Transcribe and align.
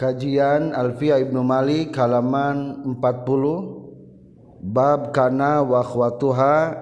Kajian 0.00 0.72
Alfiah 0.72 1.20
Ibnu 1.20 1.44
Malik 1.44 1.92
halaman 1.92 2.88
40 2.88 4.64
bab 4.64 5.12
kana 5.12 5.60
wakhwatuha 5.60 6.72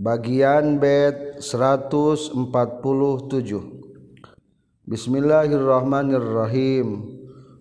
bagian 0.00 0.80
bet 0.80 1.44
147 1.44 2.40
Bismillahirrahmanirrahim. 4.88 7.04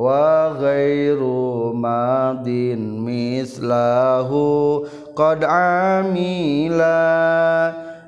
wa 0.00 0.56
ghairu 0.56 1.76
madin 1.76 3.04
mislahu 3.04 4.88
qad 5.12 5.44
amila 5.44 7.04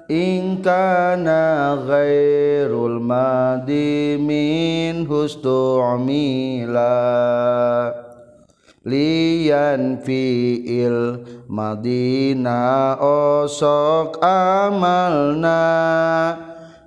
in 0.08 0.64
kana 0.64 1.76
ghairul 1.84 2.96
madi 2.96 4.16
min 4.16 5.04
hustu'mila 5.04 6.96
liyan 8.88 10.00
fi'il 10.00 11.20
madina 11.44 12.96
osok 12.96 14.16
amalna 14.24 15.60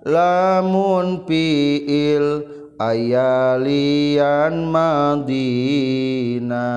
lamun 0.02 1.22
fi'il 1.30 2.55
ayalian 2.80 4.68
Madina 4.72 6.68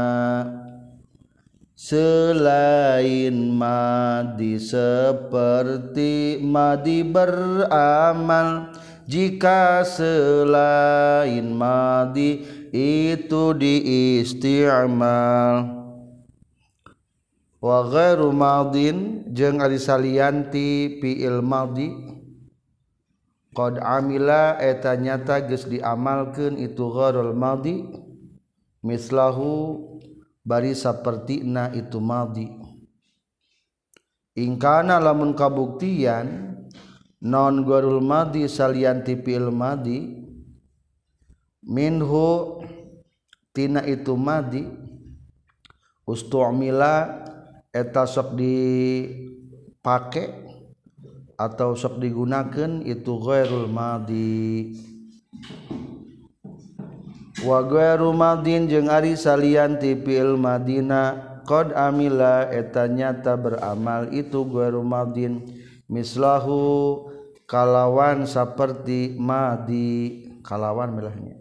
selain 1.78 3.54
madi 3.54 4.60
seperti 4.60 6.42
madi 6.42 7.00
beramal. 7.06 8.74
Jika 9.08 9.88
selain 9.88 11.48
madi 11.48 12.44
itu 12.76 13.56
diistiamal. 13.56 15.00
Wa 17.58 17.88
ghairu 17.88 18.36
madin 18.36 19.24
jeung 19.32 19.64
ari 19.64 19.80
salianti 19.80 21.00
fi'il 21.00 21.40
madi 21.40 22.17
Qad 23.58 23.82
amila 23.82 24.54
eta 24.62 24.94
nyata 24.94 25.42
geus 25.50 25.66
diamalkeun 25.66 26.62
itu 26.62 26.94
gharul 26.94 27.34
madi 27.34 27.90
mislahu 28.86 29.82
bari 30.46 30.78
sapertina 30.78 31.74
itu 31.74 31.98
madi 31.98 32.46
ingkana 34.38 35.02
lamun 35.02 35.34
kabuktian 35.34 36.54
non 37.18 37.66
gharul 37.66 37.98
madi 37.98 38.46
salian 38.46 39.02
tipil 39.02 39.50
madi 39.50 40.22
minhu 41.66 42.62
tina 43.50 43.82
itu 43.82 44.14
madi 44.14 44.70
ustu'mila 46.06 47.26
eta 47.74 48.06
sok 48.06 48.38
dipake 48.38 49.18
atau 51.38 51.78
sok 51.78 52.02
digunakan 52.02 52.82
itu 52.82 53.14
ghairul 53.22 53.70
madi 53.70 54.74
wa 57.46 57.62
ghairu 57.62 58.10
madin 58.10 58.66
jeung 58.66 58.90
ari 58.90 59.14
salian 59.14 59.78
ti 59.78 59.94
fil 59.94 60.34
madina 60.34 61.14
qad 61.46 61.70
amila 61.78 62.50
eta 62.50 62.90
nyata 62.90 63.38
beramal 63.38 64.10
itu 64.10 64.42
ghairu 64.50 64.82
madin 64.82 65.46
mislahu 65.86 67.06
kalawan 67.46 68.26
saperti 68.26 69.14
madi 69.14 70.26
kalawan 70.42 70.90
milahnya 70.90 71.38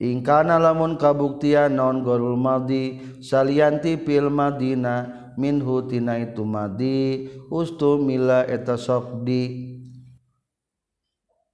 ingkana 0.00 0.56
lamun 0.56 0.96
kabuktian 0.96 1.76
non 1.76 2.00
ghairul 2.00 2.40
madi 2.40 3.20
salian 3.20 3.84
ti 3.84 4.00
fil 4.00 4.32
madina 4.32 5.25
minhu 5.36 5.84
tina 5.86 6.16
itu 6.20 6.42
madi 6.42 7.28
ustu 7.52 8.00
mila 8.00 8.42
eta 8.44 8.74
sok 8.74 9.22
di 9.22 9.72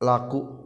laku. 0.03 0.63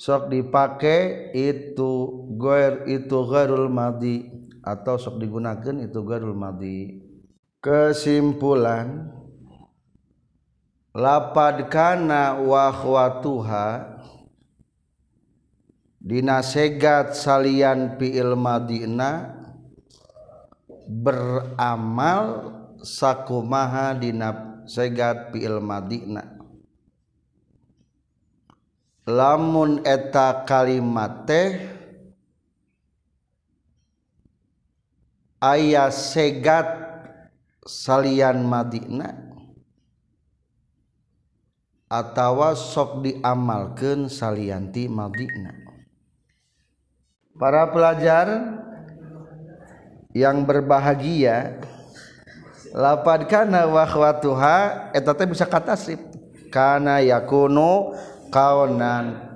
Sok 0.00 0.32
dipake 0.32 1.28
itu 1.36 2.24
goer 2.40 2.88
itu 2.88 3.18
ghairul 3.28 3.68
madi 3.68 4.24
atau 4.64 4.96
sok 4.96 5.20
digunakan 5.20 5.76
itu 5.80 6.00
ghairul 6.00 6.36
madi. 6.36 7.04
Kesimpulan 7.60 9.12
lapad 10.96 11.68
kana 11.68 12.40
wa 12.40 12.72
dina 16.00 16.40
segat 16.40 17.12
salian 17.12 18.00
fi'il 18.00 18.32
madina 18.32 19.39
beramal 20.90 22.50
sakumaha 22.82 23.94
dina 23.94 24.62
segat 24.66 25.30
fiil 25.30 25.62
madina 25.62 26.26
lamun 29.06 29.86
eta 29.86 30.42
kalimat 30.42 31.30
teh 31.30 31.62
aya 35.38 35.94
segat 35.94 36.66
salian 37.62 38.42
madina 38.42 39.30
atawa 41.90 42.54
sok 42.54 43.02
diamalkan 43.02 44.06
salianti 44.06 44.86
madina. 44.86 45.50
Para 47.34 47.66
pelajar 47.74 48.28
yang 50.10 50.42
berbahagia 50.42 51.62
lapad 52.74 53.26
kana 53.26 53.66
wahwatuha 53.66 54.90
eta 54.94 55.10
teh 55.14 55.26
bisa 55.26 55.46
katasrif 55.46 55.98
kana 56.50 57.02
yakunu 57.02 57.94
kaunan. 58.30 59.30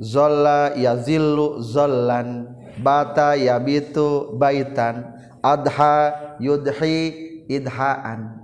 Zolla 0.00 0.72
yazillu 0.80 1.60
zollan 1.60 2.48
bata 2.80 3.36
yabitu 3.36 4.32
baitan 4.40 5.12
adha 5.44 6.16
yudhi 6.40 7.44
idhaan. 7.52 8.40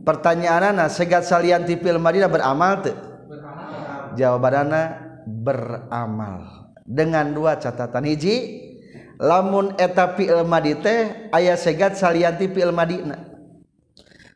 Pertanyaan 0.00 0.72
anak 0.72 0.88
segat 0.96 1.28
salian 1.28 1.68
tipil 1.68 2.00
Madinah 2.00 2.32
beramal 2.32 2.80
tuh 2.80 2.96
jawabanana 4.16 5.04
beramal. 5.28 6.64
Dengan 6.88 7.32
dua 7.36 7.60
catatan 7.60 8.08
hiji 8.08 8.63
lamun 9.20 9.74
etapi 9.78 10.26
Elmadi 10.30 10.74
teh 10.78 11.30
ayah 11.34 11.54
segat 11.58 11.98
salanti 11.98 12.50
film 12.50 12.74
Madinah 12.74 13.20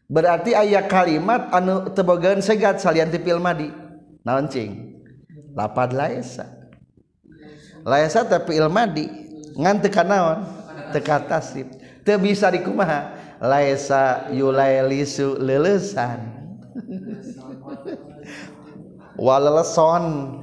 berarti 0.08 0.56
ayah 0.56 0.88
kalimat 0.88 1.52
anu 1.52 1.92
tebogan 1.92 2.40
segat 2.40 2.80
salanti 2.80 3.20
film 3.20 3.44
Madi 3.44 3.68
nancing 4.24 4.98
lapad 5.58 5.90
laesa. 5.96 6.46
Laesa 7.82 8.22
tapi 8.22 8.54
ilmadi 8.58 9.06
ngan 9.58 9.82
teka 9.82 10.04
naon? 10.06 10.44
Teka 10.94 11.26
tasib 11.28 11.68
teu 12.06 12.16
bisa 12.16 12.48
dikumaha 12.48 13.12
laesa 13.42 14.30
yulailisu 14.30 15.42
lelesan. 15.42 16.20
Waleleson 19.18 20.38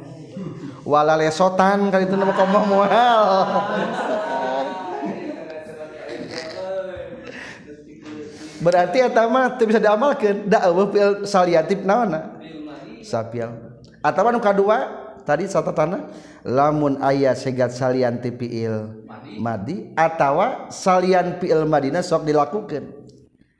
walalesotan 0.83 1.87
kali 1.87 2.11
itu 2.11 2.19
nama 2.19 2.35
komo 2.35 2.59
moal 2.67 3.31
berarti 8.63 9.03
etama 9.03 9.55
bisa 9.59 9.79
diamalkan 9.79 10.47
dakwah 10.47 10.87
saliatif 11.27 11.83
naonna 11.83 12.35
sapial. 13.03 13.79
Atau 14.05 14.29
nu 14.29 14.37
kadua 14.37 15.05
tadi 15.25 15.49
satu 15.49 15.73
tanah 15.73 16.13
lamun 16.45 17.01
aya 17.01 17.33
segat 17.33 17.73
salian 17.73 18.21
tipiil 18.21 19.05
madi 19.41 19.89
atawa 19.97 20.69
salian 20.69 21.41
piil 21.41 21.65
madina 21.65 22.05
sok 22.05 22.29
dilakukan 22.29 22.93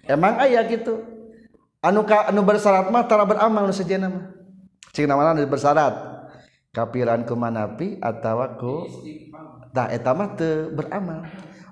emang 0.05 0.37
aya 0.37 0.61
gitu 0.69 1.01
anu 1.81 2.05
ka, 2.05 2.29
anu 2.29 2.45
bersyarat 2.45 2.93
mah 2.93 3.09
tara 3.09 3.25
beramal 3.25 3.65
nu 3.65 3.73
sejenna 3.73 4.09
mah. 4.09 4.25
Cing 4.93 5.09
namana 5.09 5.33
anu 5.33 5.49
bersyarat 5.49 5.97
kapiran 6.69 7.25
ku 7.25 7.33
manapi 7.33 7.97
atawa 7.97 8.53
ku 8.61 8.85
tah 9.73 9.89
eta 9.89 10.13
mah 10.13 10.37
teu 10.37 10.69
beramal. 10.69 11.25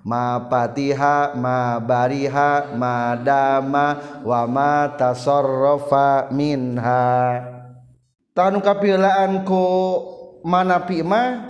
Ma 0.04 0.36
patiha 0.52 1.32
ma 1.40 1.80
bariha 1.80 2.76
ma 2.76 3.16
dama 3.16 4.20
wa 4.22 4.42
ma 4.44 4.92
tasarrafa 5.00 6.28
minha. 6.36 7.40
Tanu 8.36 8.60
kapilaan 8.60 9.48
ku 9.48 9.64
manapi 10.44 11.00
mah 11.02 11.48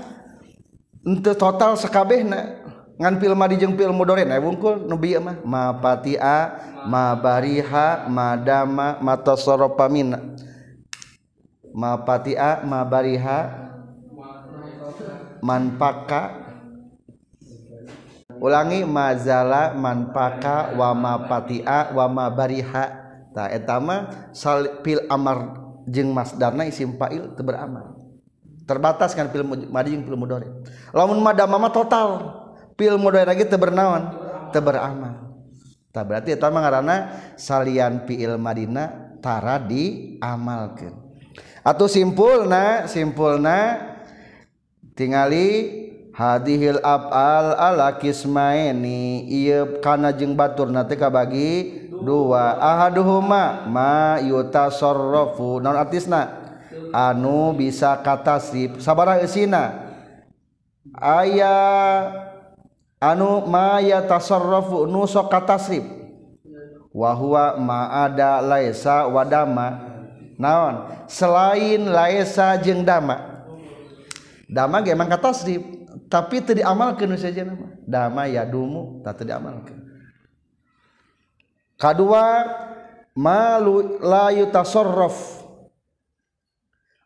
ente 1.01 1.33
total 1.33 1.73
sakabehna 1.75 2.61
ngan 3.01 3.17
pil 3.17 3.33
madi 3.33 3.57
jeung 3.57 3.73
pil 3.73 3.89
mudore 3.89 4.21
na 4.21 4.37
wungkul 4.37 4.85
nu 4.85 4.95
bieu 5.01 5.17
mah 5.17 5.41
ma 5.41 5.73
patia 5.73 6.53
ma 6.85 7.17
bariha 7.17 8.05
ma 8.05 8.37
dama 8.37 9.01
ma 9.01 9.13
tasarrafa 9.17 9.89
minha. 9.89 10.21
Ma 11.73 11.97
patia 11.97 12.61
ma 12.61 12.85
bariha 12.85 13.49
man 15.41 15.73
paka 15.73 16.42
ulangi 18.43 18.83
mazala 18.83 19.71
manpaka 19.71 20.75
wama 20.75 21.31
patia 21.31 21.95
wama 21.95 22.27
bariha. 22.27 22.99
Ta 23.33 23.49
etama 23.49 24.29
salpil 24.35 25.09
amar 25.09 25.57
jeng 25.89 26.13
masdarna 26.13 26.67
isim 26.69 26.99
fa'il 26.99 27.33
teu 27.33 27.41
beramal. 27.41 27.97
Terbatas 28.69 29.17
kan 29.17 29.33
pil 29.33 29.41
madi 29.43 29.95
jeung 29.95 30.05
pil 30.05 30.15
mudhari 30.15 30.47
lamun 30.93 31.19
mada 31.19 31.43
mama 31.49 31.73
total 31.73 32.31
pil 32.77 32.95
mudhari 33.01 33.25
lagi 33.25 33.49
teu 33.49 33.57
bernaon 33.57 34.13
teu 34.53 34.61
beramal. 34.61 35.33
Ta 35.89 36.05
berarti 36.05 36.37
eta 36.37 36.53
mah 36.53 36.61
ngaranna 36.61 36.97
salian 37.37 38.05
fiil 38.05 38.37
madina 38.37 39.17
tara 39.17 39.57
diamalkeun. 39.57 40.93
Atuh 41.65 41.89
simpulna 41.89 42.85
simpulna 42.85 43.81
tingali 44.93 45.82
hadihil 46.13 46.77
afal 46.85 47.57
ala 47.57 47.97
kismaini. 47.97 49.25
Ieu 49.27 49.81
kana 49.81 50.13
jeung 50.13 50.37
batur 50.37 50.69
na 50.69 50.85
teh 50.85 50.95
kabagi 50.95 51.89
dua. 51.89 52.55
Ahaduhuma 52.61 53.65
ma 53.67 54.21
yutasarrafu. 54.21 55.57
Naon 55.59 55.75
artisna? 55.75 56.39
Anu 56.93 57.57
bisa 57.57 57.97
katasrif 58.05 58.77
sabaraha 58.77 59.25
eusina 59.25 59.81
aya 60.93 61.57
anu 63.01 63.41
ma 63.49 63.81
yatasarrafu. 63.81 64.85
Nu 64.85 65.09
sok 65.09 65.33
katasrif 65.33 65.81
wa 66.93 67.09
huwa 67.17 67.57
ma 67.57 68.05
ada 68.05 68.45
laisa 68.45 69.09
wadama 69.09 69.81
naon? 70.37 70.85
Selain 71.09 71.81
laisa 71.89 72.53
jeung 72.61 72.85
dama. 72.85 73.49
Dama 74.45 74.85
ge 74.85 74.93
emang 74.93 75.09
katasrif 75.09 75.65
tapi 76.13 76.45
tidak 76.45 76.61
diamalkan 76.61 77.17
saja 77.17 77.41
nama 77.41 77.73
damai 77.89 78.37
ya 78.37 78.45
dumu 78.45 79.01
tak 79.01 79.25
diamalkan 79.25 79.81
kedua 81.81 82.45
malu 83.17 83.97
layu 83.97 84.53
tasorrof 84.53 85.43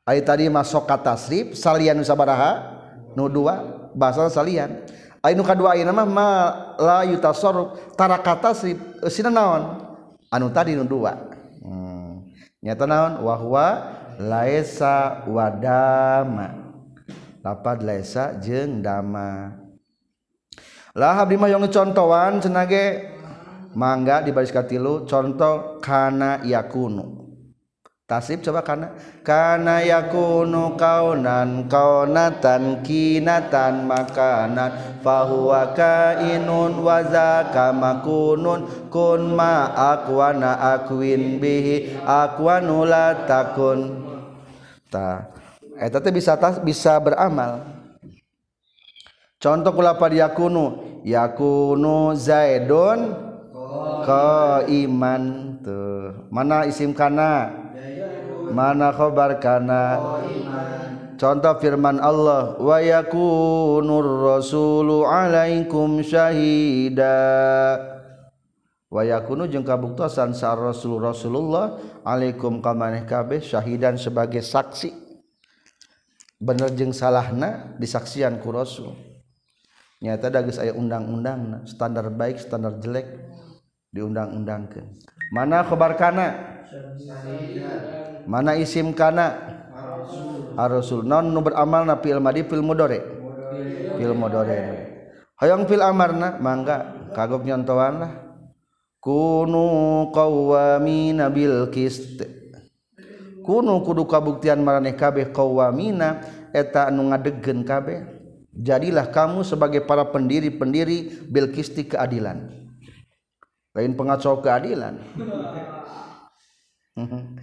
ayat 0.08 0.24
tadi 0.24 0.48
masuk 0.48 0.88
kata 0.88 1.14
tasrif 1.14 1.54
salian 1.60 2.00
sabaraha? 2.02 2.80
Nu 3.14 3.28
dua 3.28 3.90
bahasa 3.92 4.32
salian. 4.32 4.88
Ayat 5.20 5.36
nu 5.36 5.44
kedua 5.44 5.76
ayat 5.76 5.92
nama 5.92 6.08
ma 6.08 6.30
layu 6.80 7.20
tasorrof 7.20 7.76
tara 8.00 8.16
kata 8.16 8.56
tasrif 8.56 8.80
eh, 9.04 9.12
sina 9.12 9.28
naon? 9.28 9.84
Anu 10.32 10.48
tadi 10.56 10.80
nu 10.80 10.88
dua. 10.88 11.12
Hmm. 11.60 12.24
nyata 12.64 12.88
naon? 12.88 13.14
Wahwa 13.28 13.68
laisa 14.16 15.28
wadama. 15.28 16.67
Lapad 17.48 17.80
laisa 17.80 18.36
jeung 18.44 18.84
dama. 18.84 19.56
Lah 20.92 21.16
abdi 21.24 21.40
mah 21.40 21.48
yang 21.48 21.64
contohan 21.72 22.44
cenage 22.44 23.08
mangga 23.72 24.20
di 24.20 24.36
baris 24.36 24.52
katilu 24.52 25.08
contoh 25.08 25.80
kana 25.80 26.44
yakunu. 26.44 27.24
Tasib 28.08 28.40
coba 28.44 28.64
kana. 28.64 28.96
Kana 29.24 29.84
yakunu 29.84 30.76
kaunan 30.80 31.72
kaunatan 31.72 32.84
kinatan 32.84 33.84
makanan. 33.84 35.00
Fahuwa 35.04 35.72
kainun 35.72 36.84
wa 36.84 37.04
zaka 37.04 37.72
makunun. 37.72 38.92
Kun 38.92 39.36
ma 39.36 39.72
akwana 39.76 40.56
akwin 40.76 41.40
bihi 41.40 42.00
akwanu 42.04 42.88
la 42.88 43.28
takun. 43.28 44.08
Ta 44.88 45.28
eta 45.78 46.02
teh 46.02 46.12
bisa 46.14 46.34
tas, 46.36 46.58
bisa 46.60 46.98
beramal. 46.98 47.78
Contoh 49.38 49.70
kula 49.70 49.94
pada 50.02 50.18
yakunu. 50.18 50.82
Yakunu 51.06 52.18
zaidun 52.18 53.14
iman 54.66 55.24
tuh. 55.62 56.26
Mana 56.34 56.66
isim 56.66 56.92
kana? 56.92 57.54
Mana 58.50 58.90
khabar 58.90 59.38
kana? 59.38 60.02
Contoh 61.22 61.54
firman 61.62 62.02
Allah. 62.02 62.58
Wa 62.58 62.82
yakunur 62.82 64.34
rasulu 64.34 65.06
alaikum 65.06 66.02
syahida. 66.02 67.14
Wa 68.90 69.06
yakunu 69.06 69.46
jeung 69.52 69.68
kabuktosan 69.68 70.32
sa 70.32 70.56
rasul 70.56 70.98
Rasulullah 70.98 71.76
alaikum 72.08 72.64
kamaneh 72.64 73.04
kabeh 73.04 73.44
syahidan 73.44 74.00
sebagai 74.00 74.40
saksi 74.40 75.07
bener 76.38 76.70
jeung 76.74 76.94
salahna 76.94 77.76
disaksian 77.82 78.42
ku 78.42 78.54
Rasul. 78.54 78.94
Nyata 79.98 80.30
dagus 80.30 80.62
aya 80.62 80.78
undang-undang 80.78 81.66
standar 81.66 82.14
baik 82.14 82.38
standar 82.38 82.78
jelek 82.78 83.10
diundang-undangkan 83.90 84.94
mana 85.34 85.66
khobar 85.66 85.98
kana? 85.98 86.28
Mana 88.28 88.56
isim 88.60 88.92
kana? 88.94 89.58
Rasul 90.58 91.06
non 91.06 91.32
nu 91.32 91.42
beramal 91.42 91.86
na 91.86 91.98
fil 91.98 92.20
madi 92.22 92.44
fil 92.46 92.62
mudore? 92.66 93.00
Fil 93.98 94.14
mudore. 94.14 94.60
Hayang 95.38 95.70
fil 95.70 95.82
amarna? 95.86 96.38
Mangga 96.42 97.10
kagok 97.14 97.46
nyontoan 97.46 97.94
lah 98.02 98.12
kunu 99.02 100.10
qawwamina 100.14 101.30
bil 101.34 101.70
qist. 101.72 102.22
kuno 103.48 103.80
kudu 103.80 104.04
kabuktian 104.04 104.60
maraneh 104.60 105.00
kabeh 105.00 105.32
qawamina 105.32 106.20
eta 106.52 106.92
anu 106.92 107.08
ngadegen 107.08 107.64
kabeh. 107.64 108.04
Jadilah 108.58 109.08
kamu 109.14 109.46
sebagai 109.48 109.86
para 109.86 110.04
pendiri-pendiri 110.04 111.30
bilkisti 111.30 111.88
keadilan. 111.88 112.52
Lain 113.72 113.94
pengacau 113.94 114.42
keadilan. 114.42 114.98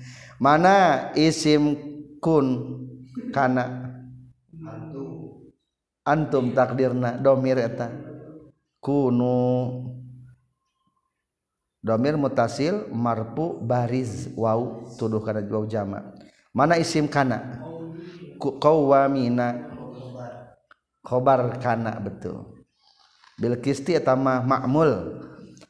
Mana 0.45 1.09
isim 1.15 1.79
kun? 2.19 2.47
Kana. 3.31 3.95
Antum. 6.03 6.51
Takdirna 6.51 7.15
domir 7.23 7.63
eta. 7.63 7.95
Kunu 8.83 9.39
domir 11.85 12.17
mutasil 12.17 12.89
marpu 12.89 13.61
bariz 13.61 14.33
wau 14.33 14.89
tuduh 14.97 15.21
kana 15.21 15.45
wau 15.45 15.69
jama. 15.69 16.17
Mana 16.57 16.81
isim 16.81 17.05
kana? 17.05 17.61
Qawamina 18.41 19.69
khobar 21.05 21.61
kana 21.61 22.01
betul. 22.01 22.65
Bil 23.37 23.61
kisti 23.61 24.01
eta 24.01 24.17
ma'mul. 24.17 25.21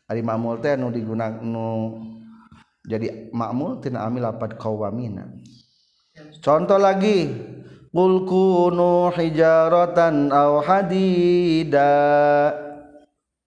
Ari 0.06 0.22
ma'mul 0.22 0.62
teh 0.62 0.78
nu 0.78 0.94
digunakan 0.94 1.42
nu 1.42 1.98
jadi 2.84 3.32
ma'mul 3.32 3.80
tina 3.80 4.04
amil 4.04 4.28
lapat 4.28 4.60
qawamina 4.60 5.32
contoh 6.44 6.78
lagi. 6.78 7.50
Qul 7.94 8.26
kunu 8.26 9.14
hijaratan 9.14 10.34
aw 10.34 10.58
hadida 10.66 11.94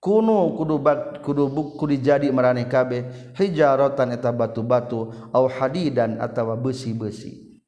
kunu 0.08 0.56
kudu 0.56 0.80
bat, 0.80 1.20
kudu 1.20 1.52
kudu 1.76 2.00
jadi 2.00 2.32
maraneh 2.32 2.64
kabeh. 2.72 3.36
Hijaratan 3.36 4.16
eta 4.16 4.32
batu-batu 4.32 5.12
aw 5.36 5.44
hadidan 5.52 6.24
atawa 6.24 6.56
besi-besi. 6.56 7.60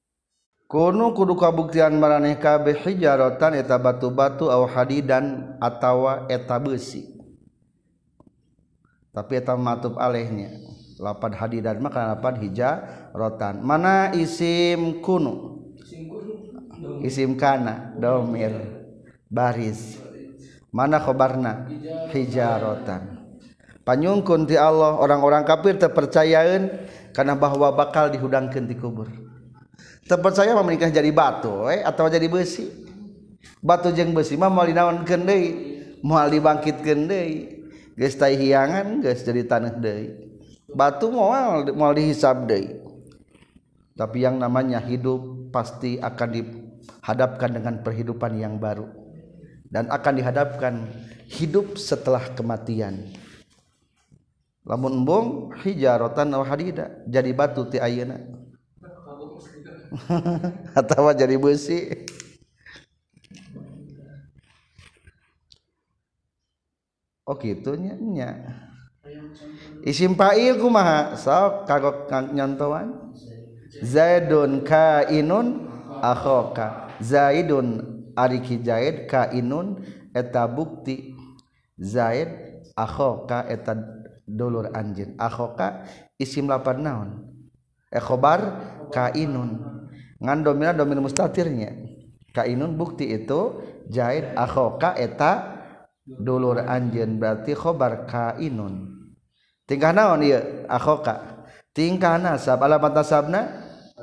Kunu 0.72 1.12
kudu 1.12 1.36
kabuktian 1.36 2.00
maraneh 2.00 2.40
kabeh 2.40 2.80
hijaratan 2.80 3.60
eta 3.60 3.76
batu-batu 3.76 4.48
aw 4.48 4.64
hadidan 4.72 5.60
atawa 5.60 6.32
eta 6.32 6.56
besi. 6.64 7.20
Tapi 9.12 9.36
eta 9.36 9.60
matub 9.60 10.00
alehnya. 10.00 10.56
Lapad 10.96 11.36
hadidan 11.36 11.84
maka 11.84 12.16
lapad 12.16 12.40
hijaratan. 12.40 13.60
Mana 13.60 14.16
isim 14.16 15.04
kunu 15.04 15.60
isim 17.04 17.36
kana 17.36 17.92
domir 18.00 18.56
baris 19.28 20.00
mana 20.70 21.02
khobarna? 21.02 21.68
Hijarotan. 22.14 23.20
Panyungkun 23.86 24.46
ti 24.46 24.54
Allah 24.54 25.02
orang-orang 25.02 25.42
kafir 25.42 25.82
terpercayaan 25.82 26.70
karena 27.10 27.34
bahwa 27.34 27.74
bakal 27.74 28.14
dihudangkan 28.14 28.70
di 28.70 28.78
kubur. 28.78 29.10
Terpercaya 30.06 30.54
menikah 30.62 30.94
jadi 30.94 31.10
batu 31.10 31.70
eh, 31.70 31.82
atau 31.82 32.06
jadi 32.06 32.30
besi. 32.30 32.70
Batu 33.62 33.90
jeng 33.92 34.14
besi 34.14 34.38
mah 34.38 34.50
mau 34.50 34.66
dinaon 34.66 35.04
kendai 35.04 35.70
mau 36.00 36.24
dibangkit 36.28 36.80
kendai 36.80 37.60
geus 38.00 38.16
tai 38.16 38.36
hiangan 38.40 39.04
geus 39.04 39.26
jadi 39.26 39.44
tanah 39.46 39.80
deui. 39.80 40.16
Batu 40.70 41.10
moal 41.10 41.68
moal 41.74 41.98
dihisab 41.98 42.46
deui. 42.46 42.78
Tapi 43.98 44.24
yang 44.24 44.40
namanya 44.40 44.80
hidup 44.80 45.52
pasti 45.52 46.00
akan 46.00 46.30
dihadapkan 46.32 47.52
dengan 47.52 47.82
perhidupan 47.84 48.38
yang 48.38 48.56
baru. 48.56 48.99
Dan 49.70 49.86
akan 49.90 50.14
dihadapkan 50.18 50.74
hidup 51.30 51.78
setelah 51.78 52.26
kematian 52.34 53.10
lamun 54.66 55.02
embung 55.02 55.54
hijaratan 55.62 56.34
aw 56.36 56.44
hadida 56.46 57.02
jadi 57.06 57.32
batu 57.34 57.66
ti 57.70 57.78
ayeuna 57.78 58.18
atawa 60.80 61.14
jadi 61.18 61.38
besi 61.38 62.06
Oh 67.30 67.38
gitu 67.38 67.78
nya 67.78 67.94
nya. 67.94 68.30
Isim 69.86 70.18
fa'il 70.18 70.58
kumaha? 70.58 71.14
Sok 71.14 71.70
kagok 71.70 72.10
nyontoan. 72.34 73.14
Zaidun 73.86 74.66
kainun 74.66 75.70
akhoka 76.02 76.90
Zaidun 76.98 77.99
Ariki 78.20 78.60
Zaid 78.60 79.08
kainun 79.08 79.80
eta 80.12 80.44
bukti 80.52 81.16
Zaid 81.80 82.28
akhoka 82.76 83.48
eta 83.48 83.80
dulur 84.28 84.68
anjin 84.76 85.16
akhoka 85.16 85.88
isim 86.20 86.52
lapan 86.52 86.84
naon? 86.84 87.10
Ekhobar 87.88 88.40
kainun 88.92 89.64
ngan 90.20 90.40
domina 90.44 90.76
domin 90.76 91.00
mustatirnya. 91.00 91.72
Kainun 92.36 92.76
bukti 92.76 93.08
itu 93.08 93.64
Zaid 93.88 94.36
akhoka 94.36 95.00
eta 95.00 95.64
dulur 96.04 96.60
anjin 96.68 97.16
berarti 97.16 97.56
khobar 97.56 98.04
kainun 98.06 99.00
tingkah 99.70 99.94
naon 99.94 100.26
ieu 100.26 100.66
akhoka. 100.68 101.46
Tingkah 101.70 102.18
nasab. 102.18 102.66
Alamat 102.66 102.92
nasabna 102.98 103.42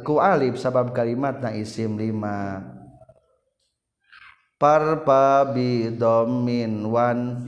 ku 0.06 0.22
alif. 0.22 0.56
Sabab 0.62 0.94
kalimat 0.94 1.42
na 1.42 1.50
isim 1.50 1.98
lima 1.98 2.62
parpa 4.56 5.44
bi 5.52 5.92
domin 5.92 6.88
wan. 6.88 7.44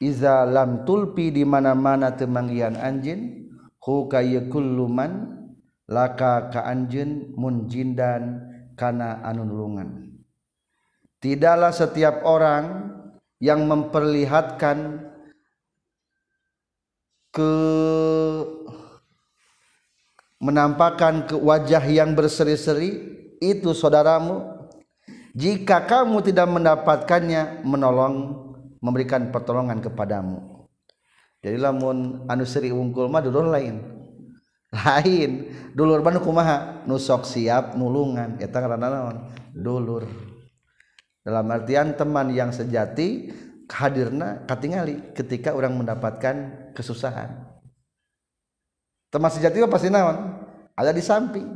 iza 0.00 0.48
lam 0.48 0.88
tulpi 0.88 1.28
di 1.28 1.44
mana-mana 1.44 2.16
temanggian 2.16 2.80
anjin 2.80 3.52
hu 3.84 4.08
kayekulluman 4.08 5.44
laka 5.92 6.48
ka 6.48 6.64
anjin 6.64 7.36
munjindan 7.36 8.51
karena 8.82 9.22
anunulungan 9.22 10.10
tidaklah 11.22 11.70
setiap 11.70 12.26
orang 12.26 12.90
yang 13.38 13.62
memperlihatkan 13.70 15.06
ke 17.30 17.54
menampakkan 20.42 21.30
ke 21.30 21.38
wajah 21.38 21.86
yang 21.86 22.18
berseri-seri 22.18 22.98
itu 23.38 23.70
saudaramu 23.70 24.66
jika 25.38 25.86
kamu 25.86 26.26
tidak 26.26 26.50
mendapatkannya 26.50 27.62
menolong 27.62 28.42
memberikan 28.82 29.30
pertolongan 29.30 29.78
kepadamu. 29.78 30.66
Jadi 31.38 31.54
lamun 31.54 32.26
anu 32.26 32.42
seri 32.42 32.74
wungkul 32.74 33.06
mah 33.06 33.22
lain 33.22 34.01
lain. 34.72 35.52
Dulur 35.76 36.00
Bandung 36.00 36.24
kumaha? 36.24 36.82
Nusok 36.88 37.28
siap 37.28 37.76
nulungan. 37.76 38.40
Kita 38.40 38.58
karena 38.64 38.88
naon? 38.88 39.16
Dulur. 39.52 40.08
Dalam 41.22 41.46
artian 41.52 41.94
teman 41.94 42.32
yang 42.34 42.50
sejati 42.50 43.30
hadirna 43.72 44.44
katingali 44.44 45.14
ketika 45.16 45.54
orang 45.54 45.76
mendapatkan 45.76 46.68
kesusahan. 46.76 47.46
Teman 49.12 49.30
sejati 49.30 49.60
pasti 49.68 49.92
naon? 49.92 50.44
Ada 50.74 50.90
di 50.90 51.04
samping. 51.04 51.46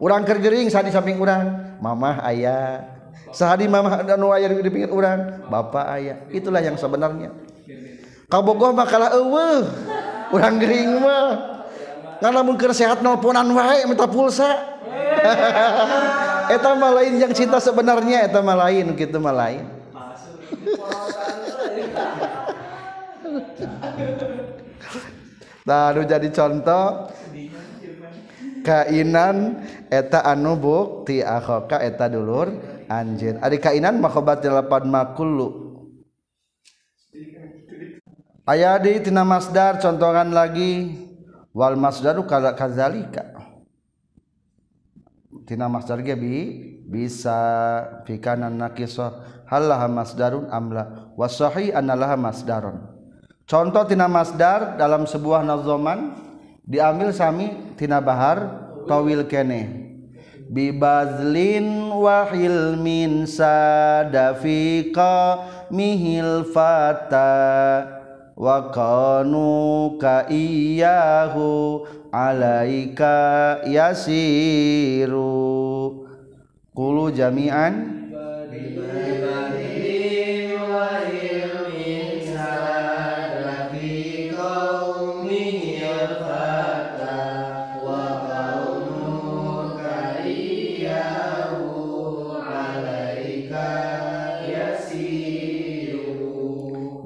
Orang 0.00 0.24
kergering 0.24 0.72
saat 0.72 0.88
di 0.88 0.94
samping 0.94 1.20
orang 1.20 1.76
mamah 1.82 2.24
ayah 2.32 2.88
sehari 3.36 3.68
mamah 3.68 4.00
dan 4.00 4.16
ayah 4.32 4.48
di 4.48 4.72
pinggir 4.72 4.88
orang 4.88 5.44
bapak 5.52 5.86
ayah 6.00 6.16
itulah 6.32 6.64
yang 6.64 6.80
sebenarnya. 6.80 7.36
Kabogoh 8.32 8.72
makalah 8.72 9.12
eueuh. 9.12 9.66
Orang 10.30 10.62
gering 10.62 11.02
mah 11.02 11.59
ngan 12.20 12.32
lamun 12.36 12.56
keur 12.60 12.76
sehat 12.76 13.00
nelponan 13.00 13.48
wae 13.56 13.88
minta 13.88 14.04
pulsa 14.04 14.78
eta 16.54 16.70
mah 16.76 16.92
lain 17.00 17.16
yang 17.16 17.32
cinta 17.32 17.56
sebenarnya 17.56 18.28
eta 18.28 18.44
mah 18.44 18.56
lain 18.68 18.92
gitu 18.96 19.16
mah 19.18 19.34
lain 19.34 19.64
Lalu 25.70 26.02
jadi 26.08 26.28
contoh 26.34 27.14
kainan 28.66 29.62
eta 29.86 30.24
anu 30.26 30.58
bukti 30.58 31.22
akhoka 31.22 31.78
eta 31.78 32.10
dulur 32.10 32.50
anjir. 32.90 33.38
Ari 33.38 33.62
kainan 33.62 34.02
makhobat 34.02 34.42
lapan 34.50 34.90
makulu. 34.90 35.70
Ayah 38.50 38.82
di 38.82 38.98
tina 38.98 39.22
masdar 39.22 39.78
contohan 39.78 40.34
lagi 40.34 41.06
wal 41.54 41.76
masdaru 41.76 42.26
kala 42.26 42.54
kazalika. 42.54 43.26
Tina 45.46 45.66
masdar 45.66 45.98
ge 46.02 46.14
bi 46.14 46.34
bisa 46.86 47.34
fikanan 48.06 48.54
nakisah 48.54 49.42
halaha 49.50 49.90
masdarun 49.90 50.46
amla 50.50 51.10
wasahi 51.18 51.74
analaha 51.74 52.14
masdarun. 52.14 52.86
Contoh 53.50 53.82
tina 53.82 54.06
masdar 54.06 54.78
dalam 54.78 55.10
sebuah 55.10 55.42
nazoman 55.42 56.14
diambil 56.62 57.10
sami 57.10 57.74
tina 57.74 57.98
bahar 57.98 58.46
tawil 58.86 59.26
kene. 59.26 59.90
Bibazlin 60.50 61.90
wahil 61.94 62.78
min 62.78 63.26
sadafika 63.26 65.14
mihil 65.70 66.46
fata 66.50 67.99
wa 68.40 68.72
kanu 68.72 70.00
ka 70.00 70.24
iyahu 70.32 71.84
alaika 72.08 73.60
yasiru. 73.68 75.28
Kulu 76.72 77.12
jami'an. 77.12 78.00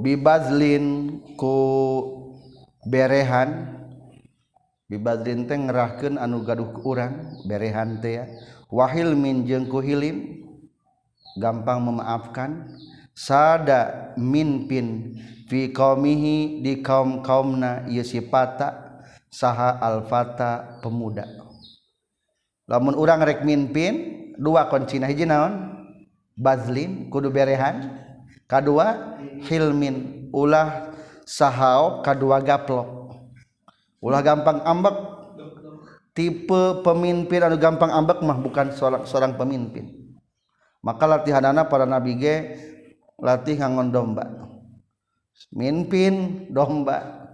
Bibazlin 0.05 1.04
ku 1.37 1.57
berehan 2.87 3.79
bibadrin 4.91 5.49
teh 5.49 5.57
ngerahkeun 5.59 6.21
anu 6.21 6.45
gaduh 6.47 6.71
ke 6.75 6.81
urang 6.83 7.45
berehan 7.47 7.99
teh 7.99 8.23
ya. 8.23 8.25
Wahil 8.71 9.14
min 9.14 9.47
jeung 9.47 9.71
ku 9.71 9.79
hilim 9.79 10.43
gampang 11.38 11.83
memaafkan. 11.83 12.75
Sada 13.14 14.11
min 14.19 14.67
pin 14.67 15.14
fi 15.47 15.71
qaumihi 15.71 16.67
di 16.67 16.83
kaum 16.83 17.23
kaumna 17.23 17.87
ieu 17.87 18.03
sifata 18.03 18.99
saha 19.31 19.79
alfata 19.79 20.83
pemuda. 20.83 21.23
Lamun 22.66 22.99
urang 22.99 23.23
rek 23.23 23.47
min 23.47 23.70
pin 23.70 23.94
dua 24.35 24.66
kuncina 24.66 25.07
hiji 25.07 25.31
naon? 25.31 25.79
Bazlin 26.35 27.07
kudu 27.07 27.31
berehan. 27.31 28.03
Kadua 28.51 29.16
hilmin 29.47 30.29
ulah 30.35 30.90
sahau 31.25 32.05
kedua 32.05 32.45
gaplok. 32.45 33.17
Ulah 34.05 34.21
gampang 34.21 34.61
ambek. 34.63 34.97
Tipe 36.15 36.79
pemimpin 36.87 37.43
anu 37.43 37.59
gampang 37.59 37.91
ambek 37.91 38.23
mah 38.23 38.39
bukan 38.39 38.71
seorang 38.71 39.03
seorang 39.03 39.35
pemimpin. 39.35 40.15
Maka 40.79 41.11
latihanana 41.11 41.67
para 41.67 41.89
nabi 41.89 42.15
ge 42.15 42.37
latih 43.19 43.59
ngangon 43.59 43.91
domba. 43.91 44.25
Mimpin 45.51 46.47
domba. 46.55 47.27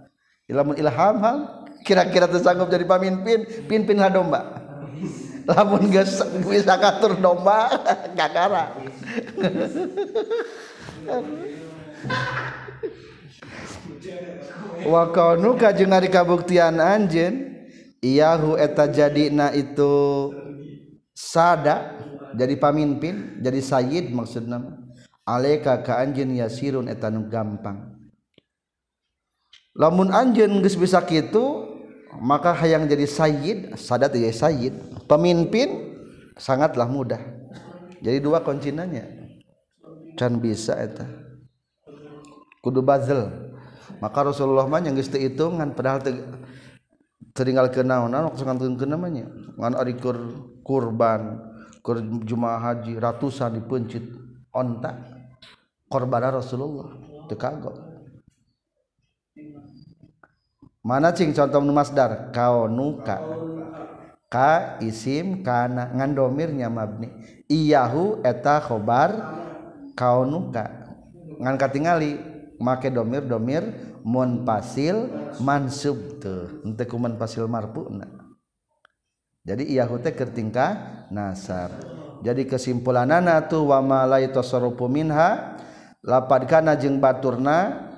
Ilmu 0.49 0.73
ilham 0.81 1.15
hal? 1.21 1.37
Kira-kira 1.85 2.25
tersanggup 2.25 2.73
jadi 2.73 2.89
pemimpin 2.89 3.69
pimpinlah 3.69 4.09
domba? 4.09 4.61
Lamun 5.45 5.89
geus 5.89 6.21
bisa 6.45 6.77
katur 6.77 7.17
domba 7.17 7.73
gagara 8.17 8.69
wako 14.85 15.55
kajeng 15.57 15.93
hari 15.93 16.09
kabuktian 16.09 16.77
anjen 16.81 17.51
Iyahu 18.01 18.57
eta 18.57 18.89
jadi 18.89 19.29
na 19.29 19.53
itu 19.53 20.33
sada 21.13 22.01
jadi 22.33 22.57
pamimpin 22.57 23.37
jadi 23.45 23.61
Sayyid 23.61 24.09
maksud 24.09 24.49
nama 24.49 24.81
Aleka 25.21 25.85
ka 25.85 26.01
anjen 26.01 26.33
yasirun 26.33 26.89
eta 26.89 27.13
nu 27.13 27.29
gampang. 27.29 27.93
Lamun 29.77 30.09
anjen 30.09 30.49
geus 30.65 30.73
bisa 30.73 30.97
kitu 31.05 31.69
maka 32.19 32.51
hayang 32.57 32.89
jadi 32.89 33.05
Sayyid 33.05 33.77
sada 33.77 34.09
teh 34.09 34.25
Sayyid. 34.33 34.73
Pemimpin 35.05 35.93
sangatlah 36.41 36.89
mudah. 36.89 37.21
Jadi 38.01 38.17
dua 38.17 38.41
kuncinanya 38.41 39.05
can 40.17 40.41
bisa 40.41 40.73
eta. 40.73 41.05
Kudu 42.65 42.81
bazel 42.81 43.29
maka 44.01 44.19
Rasulullah 44.25 44.65
mah 44.65 44.81
yang 44.81 44.97
geus 44.97 45.13
hitungan 45.13 45.77
padahal 45.77 46.01
tinggal 47.37 47.69
ke 47.69 47.85
naonan 47.85 48.27
waktu 48.27 48.43
ngantun 48.43 48.89
namanya 48.89 49.29
ngan 49.55 49.77
ari 49.77 49.95
kur 49.95 50.17
kurban 50.65 51.39
kur 51.85 52.01
jumaah 52.25 52.73
haji 52.73 52.97
ratusan 52.97 53.61
dipencit 53.61 54.03
onta 54.51 54.97
korban 55.87 56.33
Rasulullah 56.33 56.91
teu 57.29 57.37
mana 60.81 61.13
cing 61.13 61.29
contoh 61.31 61.61
nu 61.61 61.73
masdar? 61.77 62.33
Kaunuka 62.33 63.21
ka 64.31 64.81
isim 64.81 65.45
kana 65.45 65.93
ngan 65.93 66.17
domirnya 66.17 66.73
mabni. 66.73 67.13
Iyahu 67.45 68.25
eta 68.25 68.57
khobar 68.65 69.13
kaunuka 69.93 70.89
ngan 71.37 71.55
katingali 71.61 72.17
make 72.57 72.89
domir 72.89 73.25
domir 73.25 73.90
mun 74.01 74.41
munfasil 74.41 75.09
mansub 75.39 76.21
tuh 76.21 76.61
henteu 76.65 76.85
ku 76.89 76.95
munfasil 76.97 77.45
marfu'na 77.45 78.21
jadi 79.41 79.65
iya 79.65 79.89
teh 79.89 80.13
kertingka 80.13 80.67
nasar. 81.09 81.73
Jadi 82.21 82.45
kesimpulanana 82.45 83.41
tuh 83.49 83.73
wa 83.73 83.81
ma 83.81 84.05
la 84.05 84.21
tasarrufu 84.21 84.85
minha 84.85 85.57
lapad 86.05 86.45
kana 86.45 86.77
jeung 86.77 87.01
baturna 87.01 87.89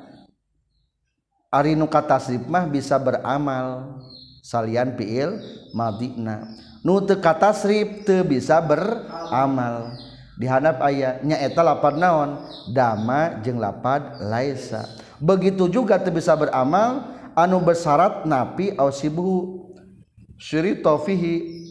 ari 1.52 1.76
nu 1.76 1.92
katasrif 1.92 2.48
mah 2.48 2.63
bisa 2.63 2.96
beramal 2.96 4.00
salian 4.39 4.96
fiil 4.96 5.36
madina. 5.76 6.48
Nu 6.80 7.04
teu 7.04 7.20
katasrif 7.20 8.08
teu 8.08 8.24
bisa 8.24 8.63
beramal. 8.63 10.00
Dihanap 10.39 10.80
ayatnya 10.80 11.44
eta 11.44 11.60
lapad 11.60 12.00
naon? 12.00 12.39
Dama 12.72 13.44
jeung 13.44 13.60
lapad 13.60 14.24
laisa. 14.24 14.88
begitu 15.24 15.72
juga 15.72 15.96
tuh 15.96 16.12
bisa 16.12 16.36
beramal 16.36 17.16
anu 17.32 17.64
bersyarat 17.64 18.28
napi 18.28 18.76
au 18.76 18.92
sibuhu 18.92 19.72
syirito 20.36 20.92
fihi 21.00 21.64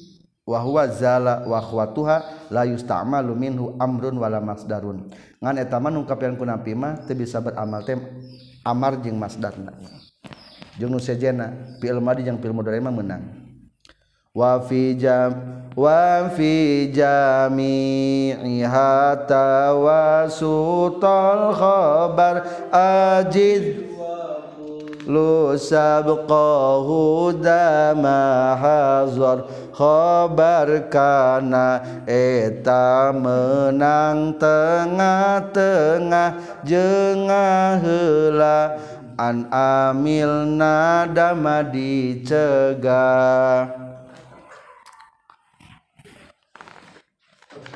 wa 0.48 0.58
huwa 0.64 0.88
zala 0.88 1.44
wa 1.44 1.60
khwatuha 1.60 2.48
la 2.48 2.64
yusta'malu 2.64 3.36
minhu 3.36 3.76
amrun 3.76 4.16
wala 4.16 4.40
masdarun. 4.40 5.12
Ngan 5.38 5.60
eta 5.60 5.76
mah 5.76 5.92
nu 5.92 6.08
kapian 6.08 6.40
ku 6.40 6.48
napi 6.48 6.72
mah 6.72 7.04
teu 7.04 7.12
bisa 7.12 7.44
beramal 7.44 7.84
teh 7.84 8.00
amar 8.64 8.98
jeung 9.04 9.20
masdarna. 9.20 9.76
Jeung 10.80 10.88
nu 10.88 10.98
sejena 10.98 11.76
fi'il 11.78 12.00
madi 12.00 12.24
jeung 12.24 12.40
fi'il 12.40 12.56
mudhari 12.56 12.80
mah 12.80 12.90
meunang 12.90 13.41
wa 14.32 14.56
fi 14.64 14.96
jam 14.96 15.36
wa 15.76 16.24
fi 16.32 16.88
jami'iha 16.88 17.68
tawasutul 19.28 20.96
khabar 21.52 22.40
ajid. 22.72 23.92
Lu 25.04 25.52
sabqahu 25.52 27.36
dama 27.44 28.56
hazar. 28.56 29.44
Khabar 29.76 30.88
kana 30.88 31.84
eta 32.08 33.12
menang 33.12 34.32
tengah-tengah. 34.40 36.32
Jengah 36.64 37.84
heula 37.84 38.80
an 39.20 39.44
amilna 39.52 41.04
dama 41.12 41.60
dicegah 41.68 43.02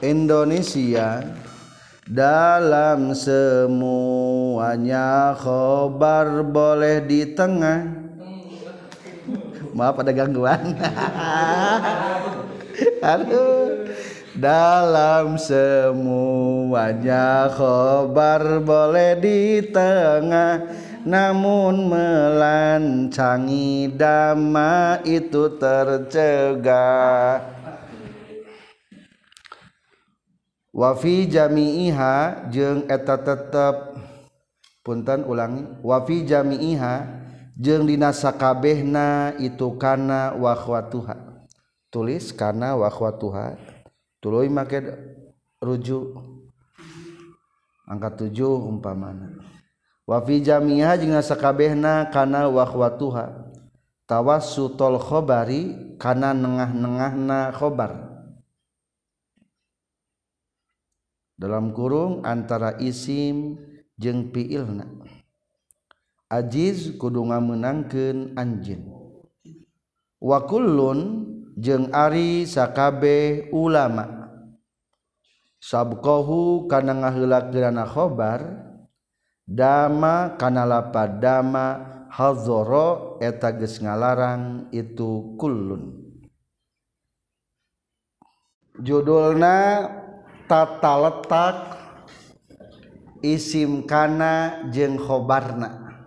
Indonesia 0.04 1.24
dalam 2.04 3.16
semuanya 3.16 5.32
khobar 5.40 6.44
boleh 6.44 7.00
di 7.00 7.24
tengah. 7.32 8.04
Maaf 9.72 9.96
ada 10.00 10.12
gangguan. 10.12 10.72
Aduh. 13.16 13.88
Dalam 14.36 15.40
semuanya 15.40 17.48
khobar 17.56 18.60
boleh 18.60 19.16
di 19.16 19.64
tengah 19.64 20.60
namun 21.08 21.88
melancangi 21.88 23.88
dama 23.96 25.00
itu 25.08 25.56
tercegah 25.56 27.55
wafi 30.76 31.24
jamiiha 31.24 32.46
jeung 32.52 32.84
eta 32.84 33.16
tetep 33.16 33.96
punten 34.84 35.24
ulangi 35.24 35.64
wafi 35.80 36.28
jamiiha 36.28 37.24
jeung 37.56 37.88
dina 37.88 38.12
sakabehna 38.12 39.32
itu 39.40 39.72
kana 39.80 40.36
wakhwatuha 40.36 41.16
tulis 41.88 42.28
kana 42.36 42.76
wakhwatuha 42.76 43.56
tuluy 44.20 44.52
make 44.52 44.84
rujuk. 45.62 46.18
Angka 47.86 48.10
7 48.10 48.34
umpamana. 48.42 49.38
Wafi 50.06 50.42
jamiiha 50.42 50.98
jeung 50.98 51.14
sakabehna 51.22 52.10
kana 52.10 52.50
wakhwatuha 52.50 53.54
tawassutul 54.06 54.98
khabari 54.98 55.94
kana 55.98 56.34
nengah-nengahna 56.34 57.54
khobar. 57.54 58.15
dalam 61.36 61.76
kurung 61.76 62.24
antara 62.24 62.80
isim 62.80 63.60
jeung 64.00 64.32
fiilna. 64.32 64.88
Ajiz 66.26 66.96
kudu 66.98 67.22
ngamenangkeun 67.28 68.34
anjeun. 68.34 68.82
Wa 70.18 70.42
kullun 70.48 71.28
jeung 71.54 71.92
ari 71.94 72.48
sakabe 72.48 73.46
ulama. 73.54 74.26
Sabqahu 75.62 76.66
kana 76.66 76.98
ngaheulakeunana 76.98 77.84
khobar 77.86 78.40
dama 79.46 80.34
kana 80.34 80.66
lapad 80.66 81.22
dama 81.22 81.66
hazoro 82.10 83.20
eta 83.22 83.54
geus 83.54 83.78
ngalarang 83.78 84.72
itu 84.74 85.36
kullun. 85.38 86.02
Judulna 88.76 89.88
tata 90.46 90.94
letak 90.98 91.56
isim 93.22 93.82
kana 93.86 94.66
jeung 94.70 94.98
khobarna. 94.98 95.98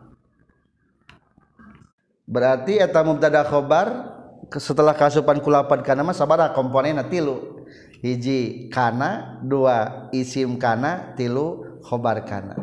Berarti 2.24 2.80
eta 2.80 3.04
mubtada 3.04 3.44
khobar 3.44 4.16
setelah 4.56 4.96
kasupan 4.96 5.44
kulapan 5.44 5.84
kana 5.84 6.02
mah 6.02 6.16
sabara 6.16 6.52
komponenna 6.56 7.04
tilu. 7.08 7.60
Hiji 8.00 8.72
kana 8.72 9.42
dua 9.44 10.08
isim 10.16 10.56
kana 10.56 11.14
tilu 11.20 11.80
khobar 11.84 12.24
kana. 12.24 12.56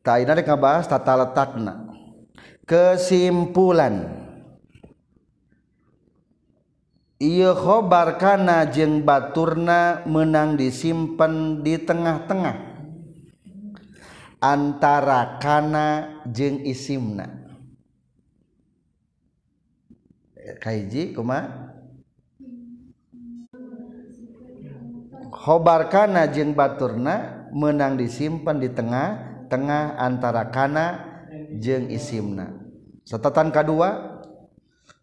Tak 0.00 0.16
ini 0.22 0.30
ada 0.32 0.56
bahas 0.56 0.86
tata 0.88 1.12
letakna 1.12 1.90
kesimpulan. 2.64 4.19
Iya 7.20 7.52
khobar 7.52 8.16
kana 8.16 8.64
jeung 8.72 9.04
baturna 9.04 10.08
menang 10.08 10.56
disimpan 10.56 11.60
di 11.60 11.76
tengah-tengah. 11.76 12.56
Antara 14.40 15.36
kana 15.36 16.16
jeung 16.24 16.64
isimna. 16.64 17.28
Kaiji 20.64 21.12
kuma? 21.12 21.44
Khobar 25.28 25.92
kana 25.92 26.24
jeung 26.24 26.56
baturna 26.56 27.44
menang 27.52 28.00
disimpan 28.00 28.64
di 28.64 28.72
tengah-tengah 28.72 30.00
antara 30.00 30.48
kana 30.48 31.04
jeung 31.60 31.92
isimna. 31.92 32.48
Catatan 33.04 33.52
kedua 33.52 34.09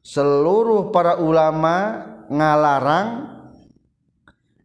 seluruh 0.08 0.96
para 0.96 1.20
ulama 1.20 2.08
ngalarang 2.32 3.28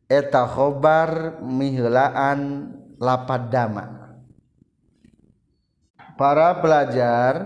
eta 0.07 0.47
khobar 0.47 1.43
mihlaan 1.43 2.71
lapad 3.03 3.51
dama. 3.51 4.15
Para 6.15 6.63
pelajar 6.63 7.43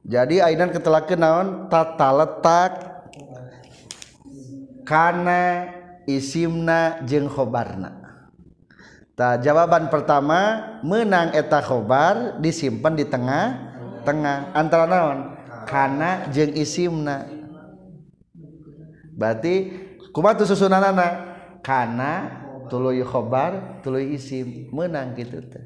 jadi 0.00 0.48
aidan 0.48 0.72
ketelakeun 0.72 1.20
naon? 1.20 1.48
Tata 1.68 2.08
letak 2.16 2.72
kana 4.88 5.68
isimna 6.08 7.04
jeung 7.04 7.28
khobarna. 7.28 8.00
Ta, 9.12 9.36
jawaban 9.36 9.92
pertama 9.92 10.80
menang 10.80 11.36
eta 11.36 11.60
khobar 11.60 12.40
disimpan 12.40 12.96
di 12.96 13.04
tengah 13.04 13.76
tengah 14.08 14.56
antara 14.56 14.88
naon? 14.88 15.31
kana 15.64 16.28
jeung 16.34 16.52
isimna. 16.54 17.26
Berarti 19.12 19.70
kumatu 20.10 20.42
susunanana? 20.48 21.34
Kana 21.62 22.42
tuluy 22.66 23.04
khobar 23.06 23.80
tuluy 23.84 24.18
isim. 24.18 24.72
Menang 24.74 25.14
gitu 25.14 25.38
teh. 25.46 25.62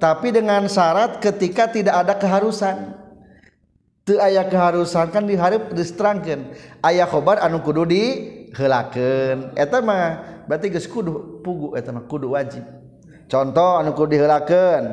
Tapi 0.00 0.32
dengan 0.32 0.64
syarat 0.64 1.20
ketika 1.20 1.68
tidak 1.68 1.94
ada 2.04 2.16
keharusan. 2.16 2.96
Teu 4.00 4.16
aya 4.16 4.48
keharusan 4.48 5.12
kan 5.12 5.28
diharap 5.28 5.76
disterangkeun 5.76 6.56
aya 6.80 7.04
khobar 7.04 7.36
anu 7.44 7.60
kudu 7.60 7.84
diheulakeun 7.84 9.52
eta 9.52 9.84
mah 9.84 10.40
berarti 10.48 10.72
geus 10.72 10.88
kudu 10.88 11.44
pugu 11.44 11.76
eta 11.76 11.92
mah 11.92 12.08
kudu 12.08 12.32
wajib. 12.32 12.64
Contoh 13.28 13.76
anu 13.76 13.92
kudu 13.92 14.16
diheulakeun 14.16 14.84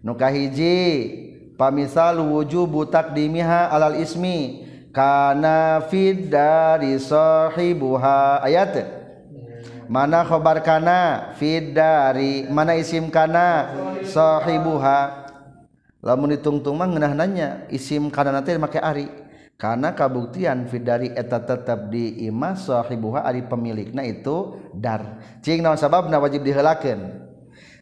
nu 0.00 0.16
kahiji 0.16 1.29
pamisal 1.60 2.24
wujubu 2.24 2.88
takdimiha 2.88 3.68
alal 3.68 4.00
ismi 4.00 4.64
kana 4.96 5.84
fid 5.92 6.32
dari 6.32 6.96
sahibuha 6.96 8.40
ayat. 8.40 8.96
Mana 9.90 10.24
khobar 10.24 10.64
kana? 10.64 11.34
Fid 11.36 11.76
dari 11.76 12.48
mana 12.48 12.78
isim 12.80 13.12
kana? 13.12 13.68
Sahibuha. 14.06 15.28
Lamun 16.00 16.32
ditungtung 16.32 16.80
mah 16.80 16.88
ngeunah 16.88 17.12
nanya 17.12 17.48
isim 17.68 18.08
kana 18.08 18.32
nanti 18.32 18.56
make 18.56 18.80
ari. 18.80 19.10
Karena 19.60 19.92
kabuktian 19.92 20.64
fid 20.72 20.88
dari 20.88 21.12
eta 21.12 21.44
tetap 21.44 21.92
di 21.92 22.24
imah 22.24 22.56
sahibuha 22.56 23.28
ari 23.28 23.44
pemilikna 23.44 24.00
itu 24.08 24.56
dar. 24.72 25.20
Cing 25.44 25.60
naon 25.60 25.76
sababna 25.76 26.16
wajib 26.16 26.40
dihelakeun? 26.40 27.29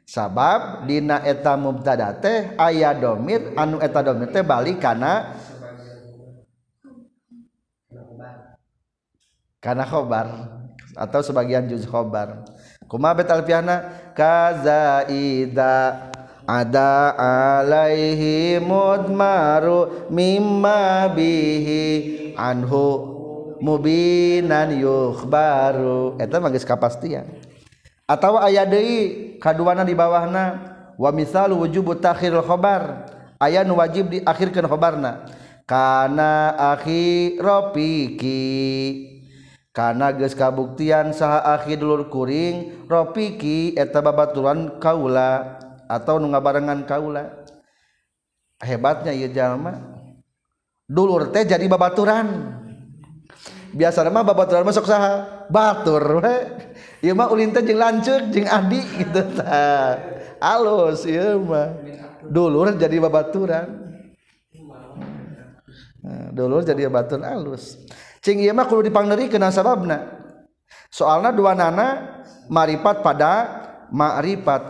sabab 0.09 0.89
dina 0.89 1.21
eta 1.21 1.53
mubtada 1.61 2.17
teh 2.17 2.57
aya 2.57 2.97
domir 2.97 3.53
anu 3.53 3.77
eta 3.85 4.01
domir 4.01 4.33
teh 4.33 4.41
balik 4.41 4.81
kana 4.81 5.37
kana 9.61 9.85
khobar 9.85 10.57
atau 10.97 11.21
sebagian 11.21 11.69
juz 11.69 11.85
khobar. 11.85 12.49
Kuma 12.89 13.13
bet 13.13 13.29
alfiana 13.29 14.09
kaza 14.17 15.05
ida 15.13 16.09
ada 16.49 17.13
alaihi 17.61 18.57
mudmaru 18.65 20.09
mimma 20.09 21.13
bihi 21.13 22.33
anhu 22.33 22.87
mubinan 23.61 24.73
yukhbaru. 24.73 26.17
Eta 26.17 26.41
mah 26.41 26.49
geus 26.49 26.65
kapastian. 26.65 27.48
atau 28.09 28.41
aya 28.41 28.65
deui 28.65 29.37
kaduana 29.37 29.85
di 29.85 29.93
bawahna 29.93 30.45
wa 30.97 31.11
misal 31.13 31.53
wujubu 31.53 31.95
takhirul 32.01 32.43
khabar 32.43 33.05
aya 33.37 33.63
nu 33.63 33.77
wajib 33.77 34.09
diakhirkeun 34.09 34.65
khabarna 34.65 35.29
kana 35.69 36.57
akhi 36.73 37.37
rafiki 37.37 38.41
kana 39.77 40.17
geus 40.17 40.33
kabuktian 40.33 41.13
saha 41.13 41.55
akhi 41.61 41.77
dulur 41.77 42.09
kuring 42.09 42.89
rafiki 42.89 43.77
eta 43.77 44.01
babaturan 44.01 44.81
kaula 44.81 45.61
atau 45.89 46.21
nu 46.21 46.31
ngabarengan 46.31 46.85
kaula. 46.85 47.49
Hebatnya 48.61 49.17
ieu 49.17 49.33
jalma. 49.33 49.81
Dulur 50.85 51.33
teh 51.33 51.49
jadi 51.49 51.65
babaturan. 51.65 52.29
biasa 53.75 54.05
mah 54.09 54.25
babat 54.25 54.53
masuk 54.65 54.89
saha? 54.89 55.47
Batur 55.53 56.21
we. 56.21 56.37
Ieu 57.05 57.15
mah 57.15 57.31
ulin 57.31 57.55
teh 57.55 57.63
jeung 57.63 57.79
lanceuk 57.79 58.35
jeung 58.35 58.49
adi 58.51 58.81
gitu 58.99 59.23
tah 59.39 59.97
alus 60.43 61.07
ieu 61.07 61.39
mah. 61.43 61.73
Dulur 62.27 62.75
jadi 62.75 62.99
babaturan. 62.99 63.89
Dulur 66.35 66.67
jadi 66.67 66.91
babatun 66.91 67.23
alus. 67.23 67.79
Cing 68.19 68.43
ieu 68.43 68.53
mah 68.53 68.67
kudu 68.67 68.91
dipangneurin 68.91 69.31
sababna. 69.55 70.19
Soalna 70.89 71.31
dua 71.31 71.53
nana 71.53 72.21
maripat 72.49 73.05
pada 73.05 73.33
ma'rifat 73.93 74.63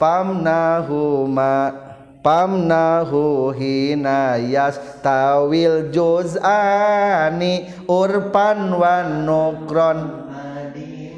pamnahuma 0.00 1.85
pamnahu 2.26 3.54
hina 3.54 4.34
yastawil 4.34 5.94
juz'ani 5.94 7.70
urpan 7.86 8.74
wa 8.74 9.06
nukron 9.06 10.26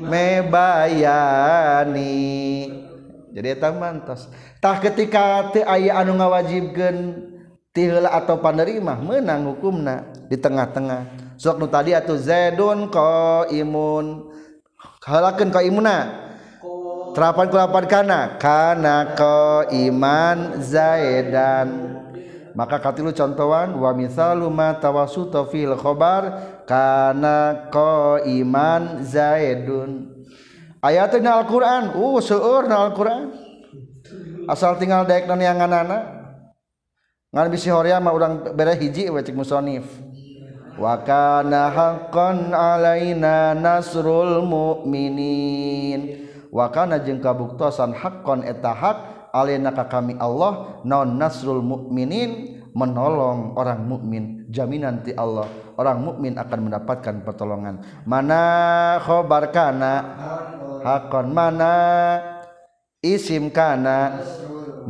mebayani. 0.04 1.48
Jadi 3.32 3.48
eta 3.48 3.72
mantos. 3.72 4.28
Tah 4.60 4.76
ketika 4.84 5.48
teu 5.56 5.64
aya 5.64 5.96
anu 5.96 6.20
ngawajibkeun 6.20 7.24
ti 7.72 7.88
heula 7.88 8.12
atau 8.12 8.36
panerimah 8.44 9.00
menang 9.00 9.48
hukumna 9.48 10.12
di 10.28 10.36
tengah-tengah. 10.36 11.32
Sok 11.40 11.56
nu 11.56 11.72
tadi 11.72 11.96
atuh 11.96 12.20
zaidun 12.20 12.92
qaimun. 12.92 14.28
Halakeun 15.08 15.48
qaimuna 15.48 16.27
terapan 17.18 17.50
kulapan 17.50 17.84
kana. 17.90 18.20
Kana 18.38 19.18
ko 19.18 19.66
iman 19.66 20.62
zaidan. 20.62 21.98
Maka 22.54 22.78
katilu 22.78 23.10
contohan 23.10 23.74
wa 23.74 23.90
misalu 23.90 24.46
ma 24.46 24.78
tawassuta 24.78 25.50
fil 25.50 25.74
khabar 25.74 26.62
kana 26.62 27.66
ko 27.74 28.22
iman 28.22 29.02
zaidun. 29.02 30.14
Ayatnya 30.78 31.42
Al-Qur'an. 31.42 31.90
Uh 31.98 32.22
seueur 32.22 32.70
na 32.70 32.86
Al-Qur'an. 32.86 33.34
Asal 34.46 34.78
tinggal 34.78 35.02
daek 35.02 35.26
neanganana 35.26 36.14
ngan 37.28 37.52
bisi 37.52 37.68
horea 37.68 38.00
mah 38.00 38.14
urang 38.14 38.54
bere 38.54 38.78
hiji 38.78 39.10
cek 39.10 39.34
musonif. 39.34 39.84
Wa 40.78 41.02
kana 41.02 41.74
haqqan 41.74 42.54
alaina 42.54 43.58
nasrul 43.58 44.46
mu'minin 44.46 46.27
wakana 46.54 47.00
jeung 47.02 47.20
kabuktosan 47.22 47.92
hakkon 47.94 48.44
eta 48.44 48.72
hak 48.72 48.96
alenaka 49.32 49.88
kami 49.88 50.16
Allah 50.20 50.80
non 50.84 51.16
nasrul 51.16 51.60
mukminin 51.60 52.60
menolong 52.72 53.56
orang 53.56 53.84
mukmin 53.84 54.48
jaminan 54.48 55.04
ti 55.04 55.12
Allah 55.16 55.48
orang 55.78 55.98
mukmin 56.02 56.34
akan 56.34 56.58
mendapatkan 56.68 57.22
pertolongan. 57.22 57.80
Mana 58.02 58.42
khobar 59.06 59.54
kana? 59.54 59.94
Hakon 60.82 61.30
mana? 61.30 61.74
Isim 62.98 63.48
kana? 63.54 64.18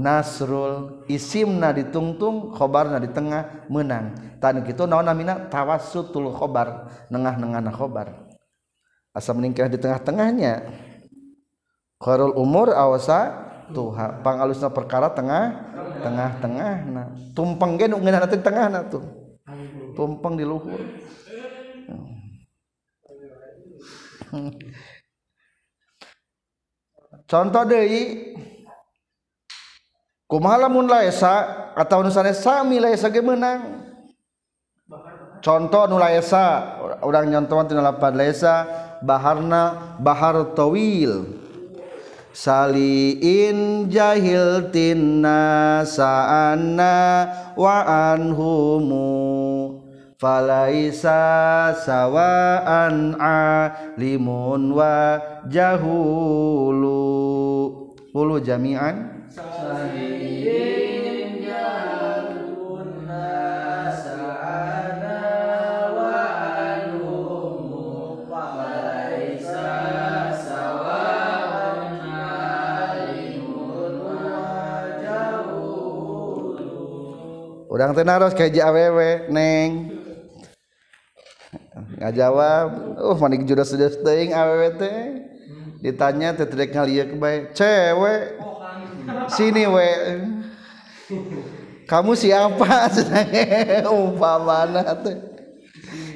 Nasrul. 0.00 1.04
Isimna 1.06 1.76
ditungtung 1.76 2.56
khobarna 2.56 2.96
di 2.96 3.12
tengah 3.12 3.68
menang. 3.68 4.16
Tadi 4.40 4.64
gitu 4.64 4.88
naon 4.88 5.04
namina? 5.04 5.36
Tawassutul 5.52 6.32
khobar. 6.32 6.88
Nengah-nengahna 7.12 7.70
khobar. 7.70 8.32
Asa 9.12 9.36
meningkah 9.36 9.68
di 9.68 9.76
tengah-tengahnya 9.76 10.87
khairul 11.98 12.34
umur 12.38 12.70
awasa 12.72 13.46
tuha. 13.74 14.22
Pangalusna 14.22 14.70
perkara 14.70 15.10
tengah 15.12 15.68
tengah 15.98 16.30
tengah 16.38 16.74
nah 16.86 17.06
tumpeng 17.34 17.74
ge 17.74 17.90
nu 17.90 17.98
teh 18.02 18.40
tengah 18.40 18.66
na 18.70 18.86
tuh. 18.86 19.02
Tumpeng 19.98 20.38
di 20.38 20.46
luhur. 20.46 20.78
Contoh 27.28 27.64
deui 27.68 28.36
kumaha 30.28 30.68
lamun 30.68 30.88
laesa 30.88 31.72
atau 31.76 32.00
nu 32.04 32.08
sanes 32.12 32.40
sami 32.40 32.80
laesa 32.80 33.12
ge 33.12 33.20
meunang? 33.20 33.84
Contoh 35.44 35.84
nu 35.88 35.96
laesa 36.00 36.76
urang 37.04 37.28
nyontohan 37.28 37.68
tina 37.68 37.84
lapan 37.84 38.16
laesa 38.16 38.68
baharna 39.04 39.96
bahar 40.00 40.56
tawil 40.56 41.37
saliin 42.32 43.88
jahil 43.92 44.68
tinna 44.72 45.82
sa'anna 45.84 46.96
wa 47.56 47.76
anhumu 48.14 49.80
falaisa 50.18 51.72
sawaan 51.78 53.14
alimun 53.18 54.72
wa 54.74 55.20
jahulu 55.48 56.98
Ulu 58.18 58.40
jami'an. 58.42 59.28
Saliin 59.30 60.87
Urang 77.78 77.94
teh 77.94 78.02
naros 78.02 78.34
kayak 78.34 78.58
awewe, 78.58 79.30
Neng. 79.30 79.94
Nggak 81.94 82.10
jawab. 82.10 82.98
Uh, 82.98 83.14
manik 83.22 83.46
judas 83.46 83.70
sudah 83.70 83.86
teuing 84.02 84.34
awewe 84.34 84.74
teh. 84.74 84.98
Ditanya 85.78 86.34
teh 86.34 86.50
tidak 86.50 86.74
ngalieu 86.74 87.06
bae. 87.22 87.54
Cewek. 87.54 88.34
Sini 89.30 89.70
we. 89.70 89.90
Kamu 91.86 92.18
siapa? 92.18 92.90
Umpamana 93.94 94.82
teh. 94.98 95.14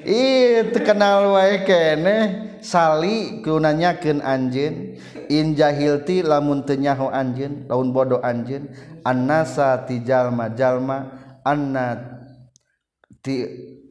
Ih, 0.03 0.66
terkenal 0.75 1.31
wae 1.31 1.62
kene. 1.62 2.18
Sali 2.59 3.38
keunanyakeun 3.38 4.18
anjeun. 4.18 4.98
In 5.31 5.55
jahilti 5.55 6.27
lamun 6.27 6.66
teu 6.66 6.75
nyaho 6.75 7.07
anjeun, 7.07 7.70
lamun 7.70 7.94
bodoh 7.94 8.18
anjeun. 8.18 8.66
Annasa 9.07 9.79
ti 9.87 10.03
jalma-jalma 10.03 11.22
anna 11.46 12.18
ti 13.22 13.46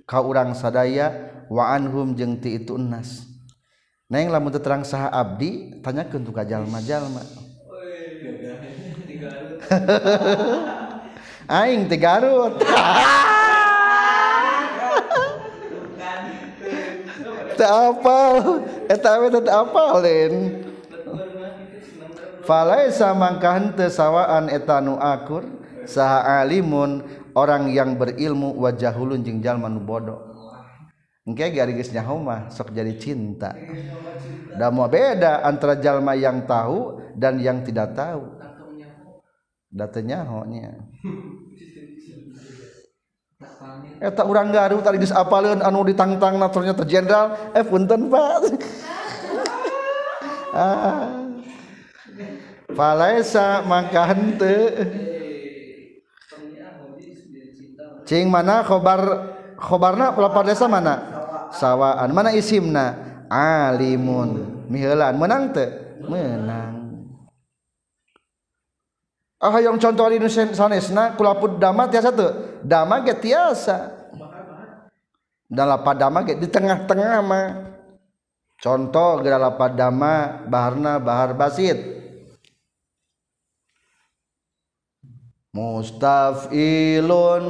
ka 0.07 0.19
urang 0.23 0.51
sadaya 0.55 1.31
wa 1.47 1.71
anhum 1.71 2.15
jeung 2.15 2.39
ti 2.39 2.59
itu 2.59 2.75
nas 2.75 3.27
neng 4.11 4.31
lamun 4.31 4.51
terang 4.55 4.83
saha 4.83 5.07
abdi 5.07 5.79
tanyakeun 5.79 6.23
tu 6.27 6.31
ka 6.35 6.43
jalma-jalma 6.43 7.23
aing 11.61 11.87
ti 11.87 11.95
Garut. 11.99 12.59
Teu 17.51 17.67
apal 17.67 18.63
eta 18.89 19.21
we 19.21 19.27
teu 19.29 19.43
apalin 19.53 20.33
falaisa 22.47 23.13
mangka 23.13 23.53
henteu 23.53 23.91
sawaan 23.91 24.49
eta 24.49 24.81
nu 24.81 24.97
akur 24.97 25.45
saha 25.85 26.41
alimun 26.41 27.05
orang 27.35 27.71
yang 27.71 27.95
berilmu 27.95 28.55
wajah 28.59 28.93
hulun 28.95 29.23
jeng 29.23 29.39
jalma 29.43 29.67
nu 29.71 29.79
bodoh. 29.83 30.31
Engke 31.21 31.53
gari 31.53 31.77
geus 31.77 31.93
nyaho 31.93 32.17
mah 32.17 32.49
sok 32.49 32.73
jadi 32.73 32.97
cinta. 32.97 33.53
Da 34.57 34.73
mau 34.73 34.89
beda 34.89 35.45
antara 35.45 35.77
jalma 35.77 36.17
yang 36.17 36.49
tahu 36.49 36.97
dan 37.13 37.37
yang 37.37 37.61
tidak 37.61 37.93
tahu. 37.93 38.25
Datanya 39.71 40.25
nya. 40.49 40.73
Eta 44.01 44.25
urang 44.25 44.49
Garut 44.53 44.81
tadi 44.81 44.97
geus 45.01 45.13
apaleun 45.13 45.61
anu 45.61 45.85
ditangtang 45.85 46.37
na 46.41 46.49
ternyata 46.49 46.85
jenderal 46.85 47.37
eh 47.53 47.63
punten 47.65 48.09
Pak. 48.09 48.41
Ah. 50.51 51.31
Falaisa 52.75 53.63
mangka 53.63 54.03
henteu 54.03 54.83
cing 58.11 58.27
mana 58.27 58.59
khobar 58.67 58.99
khobarna 59.55 60.11
lapar 60.11 60.43
desa 60.43 60.67
mana? 60.67 60.99
Sawaan. 61.55 62.11
Mana 62.11 62.35
isimna? 62.35 62.99
Alimun. 63.31 64.67
Miheulan 64.67 65.15
menang 65.15 65.55
teh 65.55 65.71
menang. 66.03 66.75
Ah 69.39 69.55
yang 69.63 69.79
contoh 69.79 70.11
di 70.11 70.19
sanesna 70.27 71.15
kulaput 71.15 71.55
dama 71.55 71.87
tiasa 71.87 72.11
tuh 72.11 72.59
dama 72.67 72.99
ge 73.07 73.15
tiasa. 73.15 74.03
Dalam 75.47 75.79
padama 75.79 76.27
ge 76.27 76.35
di 76.35 76.51
tengah-tengah 76.51 77.15
mah. 77.23 77.47
Contoh 78.61 79.23
gerala 79.23 79.55
padama 79.55 80.43
baharna 80.45 80.99
bahar 80.99 81.33
basit. 81.33 81.79
Mustafilun 85.51 87.43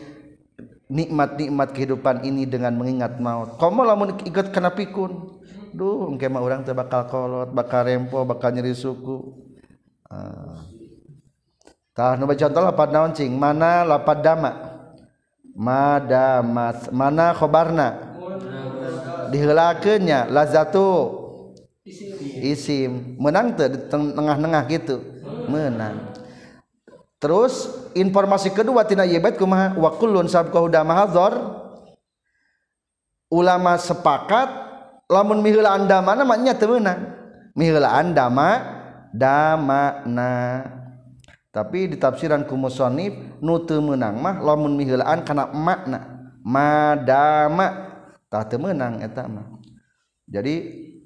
nikmat-nikmat 0.93 1.73
kehidupan 1.73 2.21
ini 2.29 2.45
dengan 2.45 2.77
mengingat 2.77 3.17
maut. 3.17 3.57
Komo 3.57 3.81
lamun 3.87 4.21
ikut 4.29 4.53
kena 4.53 4.77
pikun? 4.77 5.41
Duh 5.73 6.13
engke 6.13 6.29
mah 6.29 6.45
urang 6.45 6.69
teh 6.69 6.77
bakal 6.77 7.09
kolot 7.09 7.49
bakal 7.57 7.89
rempo 7.89 8.29
bakal 8.29 8.53
nyeri 8.53 8.77
suku. 8.77 9.33
Uh. 10.13 10.72
Tah 11.93 12.17
nu 12.17 12.29
contoh 12.29 12.61
lapad 12.61 12.89
naon 12.93 13.13
cing? 13.13 13.33
Mana 13.37 13.85
lapad 13.85 14.25
dama? 14.25 14.53
Madamat 15.53 16.89
mana 16.93 17.37
khobarna? 17.37 17.89
Diheulakeunnya 19.33 20.29
lazatu 20.33 21.21
isim. 22.41 23.17
Menang 23.21 23.53
di 23.57 23.79
tengah-tengah 23.89 24.63
gitu. 24.73 25.01
Menang. 25.49 26.13
Terus 27.21 27.71
informasi 27.95 28.51
kedua 28.51 28.83
tina 28.83 29.07
yebet 29.07 29.39
kumaha? 29.39 29.77
Wa 29.77 29.95
kullun 29.95 30.27
ulama 33.33 33.81
sepakat 33.81 34.49
lamun 35.09 35.41
miheulaan 35.41 35.89
damana 35.89 36.21
mah 36.21 36.37
nya 36.37 36.53
teu 36.53 36.77
meunang 36.77 37.01
miheulaan 37.57 38.13
dama 38.13 38.61
damana 39.17 40.33
tapi 41.53 41.85
di 41.85 42.01
tafsiran 42.01 42.49
ku 42.49 42.57
musannif 42.57 43.13
nu 43.45 43.61
teu 43.69 43.85
meunang 43.85 44.17
mah 44.17 44.41
lamun 44.41 44.73
miheulaan 44.73 45.21
kana 45.21 45.53
makna. 45.53 46.33
Madama. 46.41 47.93
Tah 48.33 48.49
teu 48.49 48.57
meunang 48.57 49.05
eta 49.05 49.29
mah. 49.29 49.61
Jadi 50.25 50.55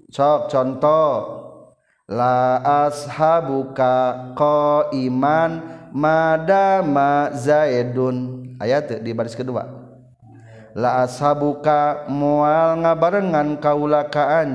sok 0.07 0.47
contoh. 0.47 1.43
La 2.07 2.63
ashabuka 2.87 4.31
iman 4.95 5.51
madama 5.91 7.35
zaidun. 7.35 8.47
Ayat 8.63 9.03
di 9.03 9.11
baris 9.11 9.35
kedua. 9.35 9.67
La 10.79 11.03
ashabuka 11.03 12.07
mual 12.07 12.87
ngabarengan 12.87 13.59
kaula 13.59 14.07
ka 14.07 14.47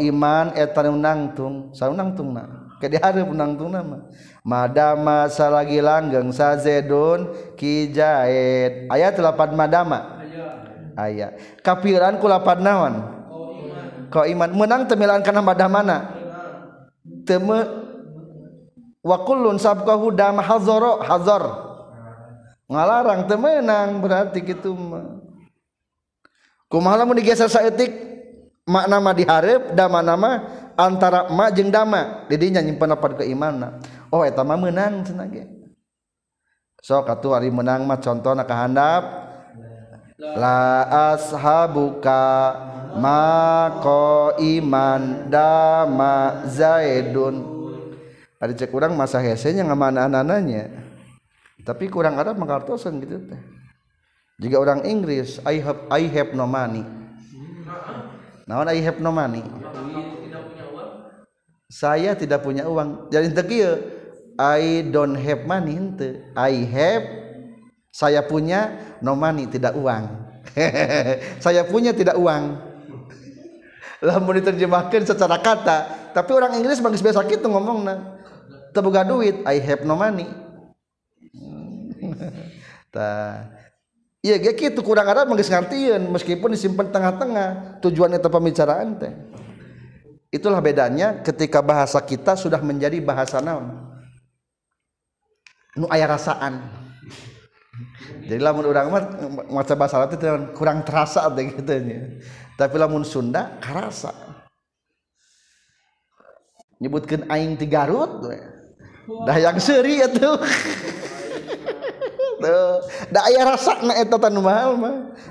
iman 0.00 0.56
eta 0.56 0.80
nangtung. 0.88 1.76
Saunangtung 1.76 2.32
na 2.32 2.63
ke 2.84 2.92
diharap 2.92 3.24
menangtung 3.24 3.72
nama. 3.72 4.04
Madama 4.44 5.24
salagi 5.32 5.80
langgeng 5.80 6.28
sazedun 6.28 7.32
kijaid 7.56 8.92
ayat 8.92 9.16
8 9.16 9.56
madama? 9.56 10.20
Ayat 10.92 11.40
kapiran 11.64 12.20
ku 12.20 12.28
8 12.28 12.60
naon? 12.60 12.94
Kau 14.12 14.28
iman. 14.28 14.52
Menang 14.52 14.84
temilan 14.84 15.24
karena 15.24 15.40
madamana 15.40 16.12
teme 17.24 17.64
wa 19.00 19.16
kullun 19.24 19.56
sabqahu 19.56 20.12
dam 20.12 20.44
hazoro 20.44 21.00
hazor. 21.00 21.64
Ngalarang 22.68 23.24
temenang 23.28 24.00
berarti 24.00 24.40
gitu 24.44 24.76
mah 24.76 25.20
kumaha 26.68 27.00
lamun 27.00 27.16
digeser 27.16 27.48
saeutik? 27.48 28.12
Makna 28.64 28.96
mah 28.96 29.12
diharep 29.12 29.76
da 29.76 29.92
mana 29.92 30.16
mah 30.16 30.36
antara 30.76 31.30
ma 31.30 31.50
jeung 31.50 31.70
dama. 31.72 32.26
Didinya 32.30 32.62
nyimpen 32.62 32.92
apa 32.92 33.24
keimanan 33.24 33.80
oh 34.14 34.22
eta 34.22 34.46
mah 34.46 34.54
meunang 34.54 35.02
cenah 35.02 35.26
ge 35.26 35.46
sok 36.78 37.08
atuh 37.08 37.34
ari 37.34 37.50
menang 37.50 37.82
mah 37.88 37.98
contona 37.98 38.46
kahandap. 38.46 39.24
La 40.14 40.86
ashabuka 41.14 42.22
mako 42.96 44.38
iman 44.38 45.26
dama 45.26 46.46
zaidun. 46.46 47.52
Ada 48.38 48.54
cek 48.54 48.70
kurang 48.70 48.94
masa 48.94 49.18
hesenya 49.18 49.66
ngamana 49.66 50.06
anananya 50.06 50.70
tapi 51.64 51.88
kurang 51.88 52.20
Arab 52.20 52.36
mengartosan 52.36 53.00
gitu 53.02 53.20
teh. 53.26 53.40
Jika 54.38 54.60
orang 54.60 54.86
Inggris 54.86 55.42
I 55.42 55.58
have 55.64 55.80
I 55.90 56.06
have 56.12 56.30
no 56.36 56.46
money. 56.46 56.84
Naon 58.44 58.68
I 58.68 58.78
have 58.84 59.00
no 59.00 59.08
money 59.08 59.40
saya 61.74 62.14
tidak 62.14 62.46
punya 62.46 62.70
uang. 62.70 63.10
Jadi 63.10 63.34
tekieu 63.34 63.74
I 64.38 64.86
don't 64.94 65.18
have 65.18 65.42
money 65.42 65.74
ente 65.74 66.22
I 66.38 66.62
have 66.70 67.02
saya 67.90 68.22
punya 68.22 68.78
no 69.02 69.18
money 69.18 69.50
tidak 69.50 69.74
uang. 69.74 70.22
Saya 71.44 71.66
punya 71.66 71.96
tidak 71.96 72.14
uang. 72.20 72.58
Lah 74.06 74.20
mau 74.22 74.30
diterjemahkan 74.36 75.02
secara 75.02 75.40
kata 75.40 75.78
tapi 76.14 76.30
orang 76.30 76.54
Inggris 76.60 76.78
bagus 76.78 77.02
biasa 77.02 77.26
gitu 77.26 77.50
ngomong 77.50 77.78
nah 77.82 77.98
terbuka 78.70 79.02
duit 79.02 79.42
I 79.42 79.58
have 79.58 79.82
no 79.82 79.98
money. 79.98 80.30
Ta 82.94 83.50
iya 84.22 84.38
gitu 84.38 84.78
kurang 84.82 85.10
ada 85.10 85.26
mengis 85.26 85.50
ngartian 85.50 86.06
meskipun 86.10 86.54
disimpan 86.54 86.90
tengah-tengah 86.90 87.82
tujuannya 87.82 88.22
itu 88.22 88.30
pembicaraan 88.30 88.94
teh 88.98 89.12
itulah 90.34 90.58
bedanya 90.58 91.22
ketika 91.22 91.62
bahasa 91.62 92.02
kita 92.02 92.34
sudah 92.34 92.58
menjadi 92.58 92.98
bahasa 92.98 93.38
naon? 93.38 93.70
Nu 95.78 95.86
ayah 95.94 96.18
rasaan. 96.18 96.58
Jadi 98.24 98.40
lamun 98.42 98.66
orang 98.66 98.86
mah 98.90 99.02
maca 99.50 99.74
bahasa 99.74 100.06
itu 100.10 100.26
kurang 100.54 100.82
terasa 100.82 101.26
deh 101.30 101.54
gitu 101.54 101.70
nya. 101.82 102.18
Tapi 102.58 102.74
lamun 102.78 103.06
Sunda 103.06 103.58
karasa. 103.62 104.10
Nyebutkan 106.82 107.30
aing 107.30 107.54
ti 107.54 107.70
Garut 107.70 108.22
dah 109.04 109.36
yang 109.36 109.60
seri 109.60 110.00
itu 110.00 110.16
tuh 110.18 110.40
dah 113.12 113.22
aya 113.28 113.42
rasa 113.44 113.82
na 113.82 113.94
eta 113.98 114.18
tanu 114.18 114.42
mah. 114.42 114.74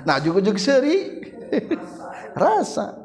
Nah 0.04 0.16
juga 0.20 0.40
juga 0.44 0.60
seri 0.60 1.24
rasa 2.44 3.03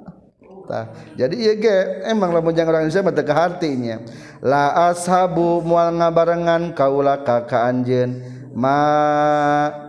Tah. 0.70 0.94
Jadi 1.18 1.50
ya 1.50 1.58
ge 1.58 2.06
emang 2.06 2.30
lamun 2.30 2.54
jangan 2.54 2.78
orang 2.78 2.86
Indonesia 2.86 3.02
mah 3.02 3.18
teu 3.18 3.34
hartinya. 3.34 4.06
La 4.46 4.94
ashabu 4.94 5.66
mual 5.66 5.98
ngabarengan 5.98 6.78
kaula 6.78 7.26
ka 7.26 7.50
ka 7.50 7.66
anjeun 7.74 8.22
mahente 8.54 9.82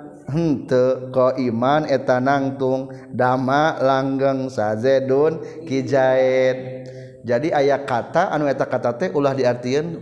kok 1.13 1.37
iman 1.37 1.85
eta 1.85 2.17
nangtung. 2.17 2.89
Dama 3.13 3.77
langgeng 3.77 4.49
sazedun 4.49 5.45
kijahit 5.69 6.81
jadi 7.21 7.53
ayat 7.53 7.85
kata 7.85 8.33
anu 8.33 8.49
eta 8.49 8.65
kata 8.65 8.97
teh 8.97 9.13
ulah 9.13 9.37
diartikan 9.37 10.01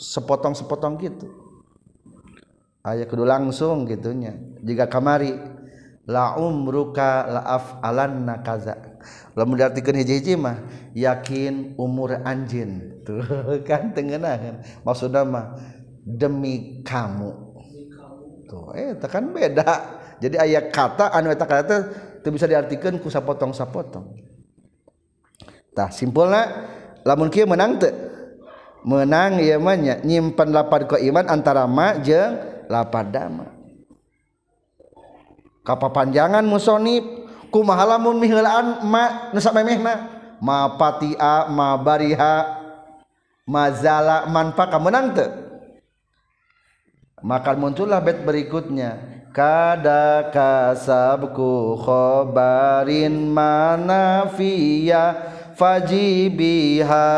sepotong-sepotong 0.00 0.96
gitu. 1.04 1.28
Ayat 2.80 3.08
kedua 3.08 3.36
langsung 3.36 3.84
gitunya. 3.84 4.32
Jika 4.64 4.88
kamari 4.88 5.36
la 6.08 6.36
umruka 6.40 7.28
laaf 7.28 7.80
alan 7.84 8.24
nakaza 8.24 8.93
lamun 9.34 9.58
diartikeun 9.58 10.00
hiji-hiji 10.00 10.38
mah 10.38 10.62
yakin 10.92 11.74
umur 11.76 12.20
anjin 12.22 13.02
tuh 13.02 13.22
kan 13.68 13.92
tengenangan 13.92 14.62
maksudna 14.86 15.22
mah 15.24 15.58
demi 16.04 16.84
kamu. 16.84 17.32
Tuh 18.44 18.76
eh 18.76 18.92
tekan 19.00 19.32
beda. 19.32 20.00
Jadi 20.20 20.36
ayat 20.38 20.70
kata 20.70 21.10
anu 21.10 21.32
eta 21.32 21.44
kata 21.44 21.76
itu 22.20 22.28
bisa 22.32 22.48
diartikan 22.48 22.96
ku 22.96 23.12
sapotong 23.12 23.52
sapotong 23.52 24.34
tah 25.74 25.90
simpulna 25.90 26.70
lamun 27.02 27.28
kieu 27.28 27.44
menang 27.44 27.76
teu 27.82 27.90
menang 28.86 29.42
ieu 29.42 29.58
mah 29.58 29.76
nyimpen 29.76 30.54
lapar 30.54 30.86
ke 30.86 31.02
iman 31.10 31.26
antara 31.26 31.66
ma 31.66 31.98
jeung 32.00 32.38
lapar 32.70 33.10
dama. 33.10 33.50
Kapapanjangan 35.64 36.44
musonib 36.44 37.23
kumaha 37.54 37.86
lamun 37.86 38.18
miheulaan 38.18 38.82
ma 38.82 39.30
nu 39.30 39.38
samemehna 39.38 40.10
ma 40.42 40.74
patia 40.74 41.46
ma 41.46 41.78
bariha 41.78 42.34
ma 43.46 43.70
zala 43.70 44.26
manfaka 44.26 44.82
menang 44.82 45.14
teu. 45.14 45.30
Maka 47.24 47.56
muncullah 47.56 48.02
bait 48.02 48.20
berikutnya. 48.20 49.22
Kada 49.34 50.30
kasabku 50.30 51.74
khobarin 51.82 53.34
manafiya 53.34 55.33
fajibiha 55.54 57.10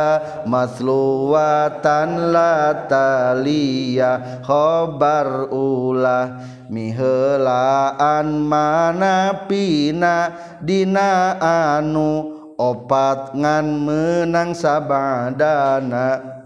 masluwatan 0.49 2.33
la 2.33 2.87
taliya 2.89 4.45
khobar 4.45 5.49
ulah 5.53 6.41
mihelaan 6.69 8.45
manapina 8.45 10.33
dina 10.61 11.37
anu 11.77 12.37
opat 12.57 13.37
ngan 13.37 13.67
menang 13.85 14.57
sabadana. 14.57 16.37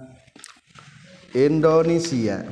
Indonesia 1.30 2.42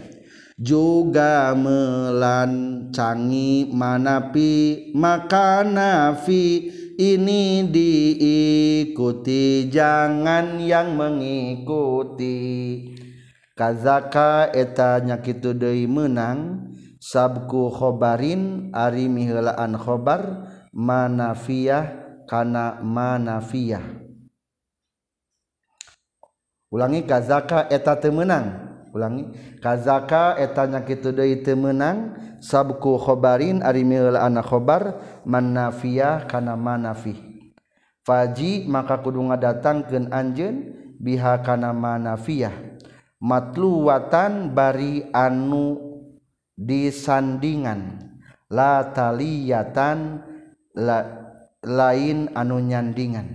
juga 0.54 1.50
melancangi 1.58 2.46
manapi 3.74 4.90
maka 4.94 5.66
nafi 5.66 6.70
ini 6.98 7.62
diikuti 7.70 9.70
jangan 9.70 10.58
yang 10.58 10.98
mengikuti. 10.98 12.34
Kazaka 13.54 14.50
eta 14.54 15.02
nyakitu 15.02 15.54
deui 15.54 15.86
menang 15.86 16.70
sabku 16.98 17.70
khobarin 17.70 18.74
ari 18.74 19.06
miheulaan 19.10 19.78
khobar 19.78 20.46
manafiyah 20.70 21.86
kana 22.26 22.82
manafiyah 22.82 24.08
ulangi 26.68 27.02
kazaka 27.02 27.66
eta 27.72 27.96
teu 27.98 28.12
meunang? 28.12 28.68
Ulangi. 28.92 29.24
Kazaka 29.60 30.36
etanya 30.40 30.84
kitu 30.84 31.12
deui 31.12 31.44
teu 31.44 31.56
meunang 31.56 32.16
sabku 32.38 32.98
khobarin 32.98 33.62
ari 33.62 33.82
miul 33.82 34.16
ana 34.16 34.42
khobar 34.42 34.98
manafiyah 35.26 36.26
kana 36.26 36.54
manafi. 36.54 37.14
Faji 38.06 38.64
maka 38.64 39.04
kudu 39.04 39.20
ngadatangkeun 39.20 40.08
anjeun 40.08 40.56
biha 40.96 41.44
kana 41.44 41.76
manafiyah. 41.76 42.80
Matluwatan 43.20 44.54
bari 44.54 45.04
anu 45.12 45.76
disandingan. 46.56 48.08
La 48.48 48.80
taliyatan 48.96 50.24
la, 50.72 50.98
lain 51.60 52.32
anu 52.32 52.64
nyandingan. 52.64 53.28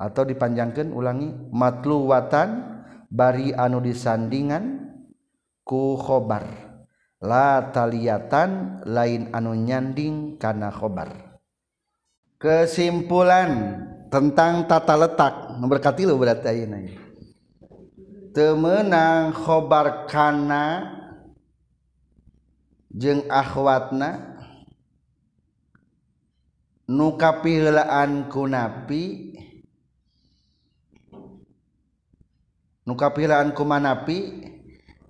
Atau 0.00 0.24
dipanjangkan 0.24 0.88
ulangi 0.90 1.28
matluwatan 1.52 2.80
bari 3.12 3.52
anu 3.52 3.84
disandingan 3.84 4.96
ku 5.60 6.00
khobar. 6.00 6.71
la 7.22 7.70
taliatan 7.70 8.82
lain 8.84 9.30
anu 9.30 9.54
nyanding 9.54 10.36
kana 10.42 10.74
khobar. 10.74 11.38
Kesimpulan 12.42 13.78
tentang 14.10 14.66
tata 14.66 14.98
letak 14.98 15.56
nomor 15.56 15.78
katilu 15.80 16.18
berarti 16.18 16.50
ayeuna 16.50 16.84
temenang 18.32 19.32
khobar 19.32 20.08
kana 20.08 20.96
jeung 22.92 23.24
akhwatna 23.28 24.36
nu 26.88 27.16
kapihelaan 27.16 28.28
kunapi 28.32 29.36
nu 32.84 32.92
kapihelaan 32.96 33.52
kumanapi 33.56 34.18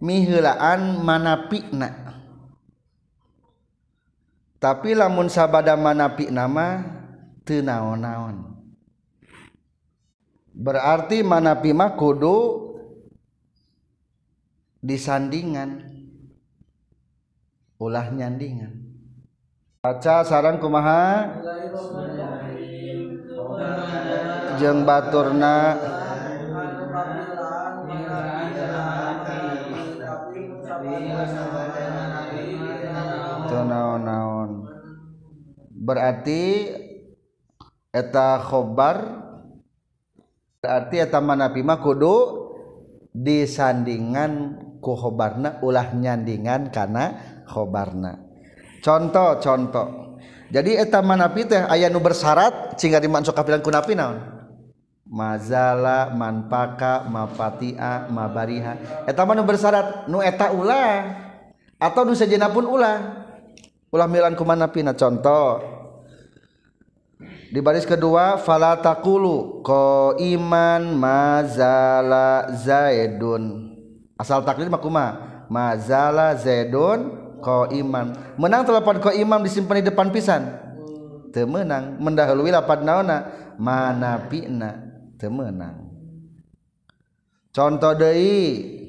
mihilaan 0.03 0.98
manapina 0.98 2.03
tapi 4.62 4.94
lamun 4.94 5.26
sabada 5.26 5.74
manapi 5.74 6.30
nama 6.30 6.86
teu 7.42 7.66
naon-naon. 7.66 8.55
Berarti 10.55 11.26
manapi 11.26 11.74
mah 11.74 11.98
kudu 11.98 12.70
disandingan 14.78 15.82
ulah 17.74 18.07
nyandingan. 18.14 18.70
Baca 19.82 20.22
sarang 20.22 20.62
kumaha? 20.62 21.42
Jeung 24.62 24.86
baturna 24.86 25.74
berarti 35.83 36.70
eta 37.91 38.39
khobar 38.39 39.18
berarti 40.62 41.03
eta 41.03 41.18
manapi 41.18 41.66
mah 41.66 41.83
kudu 41.83 42.47
disandingan 43.11 44.62
ku 44.78 44.95
khobarna 44.95 45.59
ulah 45.61 45.91
nyandingan 45.91 46.70
karena 46.70 47.18
khobarna. 47.51 48.22
Contoh 48.83 49.43
contoh. 49.43 50.18
Jadi 50.53 50.78
eta 50.78 51.03
manapi 51.03 51.51
teh 51.51 51.62
aya 51.66 51.91
nu 51.91 51.99
bersyarat 51.99 52.78
cingga 52.78 53.03
dimansuk 53.03 53.35
kafilan 53.35 53.62
kunapi 53.62 53.99
naon? 53.99 54.22
Mazala 55.07 56.14
manpaka 56.14 57.05
mapatia 57.05 58.07
mabariha. 58.09 59.05
Eta 59.05 59.22
mah 59.26 59.35
nu 59.35 59.45
bersyarat 59.45 60.07
nu 60.07 60.22
eta 60.22 60.55
ulah. 60.55 61.30
Atau 61.78 62.07
nu 62.07 62.14
sejenapun 62.14 62.64
ulah. 62.70 63.22
Ulah 63.93 64.09
milan 64.09 64.32
kumana 64.32 64.72
pina? 64.72 64.97
Contoh. 64.97 65.61
Di 67.53 67.61
baris 67.61 67.84
kedua 67.84 68.40
fala 68.40 68.80
taqulu 68.80 69.61
ko 69.61 70.16
iman 70.16 70.97
mazala 70.97 72.49
zaidun. 72.57 73.76
Asal 74.16 74.40
takdir 74.43 74.72
mah 74.72 74.80
kumaha 74.80 75.11
mazala 75.53 76.32
zaidun 76.32 77.12
ko 77.45 77.68
iman 77.68 78.16
menang 78.40 78.64
telepon 78.64 78.97
ko 79.05 79.12
imam 79.12 79.45
disimpan 79.45 79.84
di 79.84 79.93
depan 79.93 80.09
pisan? 80.09 80.49
Teu 81.28 81.45
meunang 81.45 82.01
mendahului 82.01 82.53
lapan 82.53 82.80
naona? 82.88 83.18
Mana 83.61 84.16
pina? 84.32 84.72
Teu 85.20 85.28
meunang 85.28 85.93
contoh 87.53 87.93
deui 87.93 88.82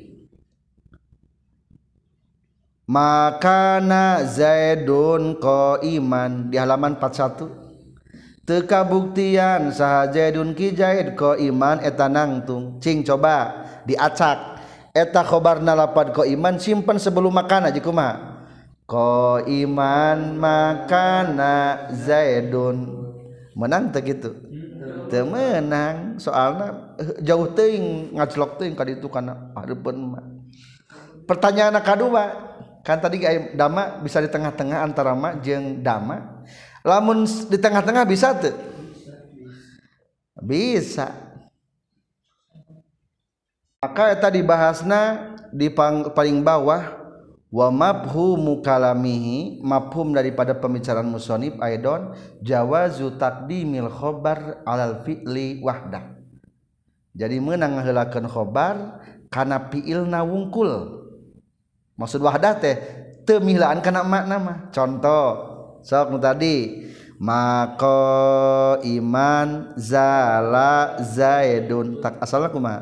makana 2.93 4.21
Zaidun 4.29 5.41
ko 5.41 5.81
iman 5.81 6.53
di 6.53 6.61
halaman 6.61 6.93
41 7.01 8.45
tekabuktian 8.45 9.73
saha 9.73 10.13
Zaidun 10.13 10.53
ki 10.53 10.77
Zaid 10.77 11.17
ko 11.17 11.33
iman 11.33 11.81
eta 11.81 12.05
nangtung. 12.05 12.77
Cing 12.77 13.01
coba 13.01 13.65
diacak. 13.89 14.61
Eta 14.93 15.25
khobarna 15.25 15.73
lapad 15.73 16.13
ko 16.13 16.21
iman 16.21 16.61
simpan 16.61 17.01
sebelum 17.01 17.33
makana 17.33 17.73
jikuma 17.73 18.37
ko 18.85 19.41
iman 19.41 20.37
makana 20.37 21.89
Zaidun. 21.97 23.01
Menang 23.57 23.89
teu 23.89 24.05
gitu 24.05 24.37
teu 25.09 25.25
menang. 25.25 26.21
Soalna 26.21 26.93
jauh 27.25 27.49
teuing 27.57 28.13
ngaclok 28.13 28.61
teuing 28.61 28.77
ka 28.77 28.85
ditu 28.85 29.09
kana 29.09 29.49
harapan 29.57 29.97
mah. 29.97 30.25
Pertanyaan 31.23 31.79
kedua 31.81 32.53
kan 32.83 32.99
tadi 32.99 33.23
dama 33.55 34.03
bisa 34.03 34.19
di 34.19 34.27
tengah-tengah 34.27 34.83
antara 34.83 35.15
ma 35.15 35.39
jeung 35.39 35.79
dama. 35.79 36.43
Lamun 36.83 37.23
di 37.23 37.55
tengah-tengah 37.55 38.03
bisa 38.03 38.35
tuh 38.35 38.51
bisa. 40.43 41.15
Maka 43.83 44.15
eta 44.15 44.31
dibahasna 44.31 45.35
di 45.51 45.67
pang, 45.67 46.11
paling 46.15 46.39
bawah 46.39 47.03
wa 47.51 47.67
mafhumu 47.67 48.63
kalamihi 48.63 49.59
mafhum 49.59 50.15
daripada 50.15 50.55
pembicaraan 50.55 51.05
musonib 51.05 51.59
aidon 51.59 52.15
jawazu 52.39 53.19
taqdimil 53.19 53.91
khobar 53.91 54.63
alal 54.63 55.03
fi'li 55.03 55.59
wahdah. 55.59 56.15
Jadi 57.13 57.37
menang 57.43 57.75
ngahelakeun 57.77 58.25
khobar 58.31 59.03
kana 59.27 59.67
fi'ilna 59.67 60.23
wungkul. 60.23 61.02
maksud 61.93 62.21
wahdah 62.21 62.57
teh 62.57 62.75
temilaan 63.23 63.79
karena 63.79 64.03
makna 64.03 64.35
mah. 64.39 64.57
Contoh 64.69 65.25
sok 65.83 66.19
tadi 66.19 66.87
mako 67.19 68.79
iman 68.83 69.75
zala 69.79 70.99
zaidun. 70.99 72.03
Tak 72.03 72.19
asalnya 72.23 72.51
kuma 72.51 72.75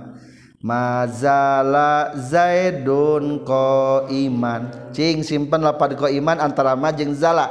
mazala 0.61 2.13
zaidun 2.17 3.41
ko 3.41 4.05
iman 4.09 4.93
cing 4.93 5.25
simpen 5.25 5.65
lapad 5.65 5.97
ko 5.97 6.05
iman 6.05 6.37
antara 6.37 6.77
ma 6.77 6.93
jeung 6.93 7.13
zala. 7.17 7.49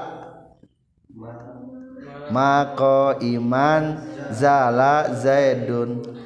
Mako 2.31 3.19
iman 3.19 4.07
zala 4.31 5.11
zaidun. 5.19 6.20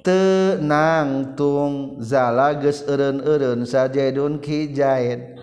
Tenang 0.00 1.36
tung 1.36 2.00
zala 2.00 2.56
geus 2.56 2.84
eureun-eureun 2.84 3.64
sajaidun 3.64 4.40
jaid 4.42 5.36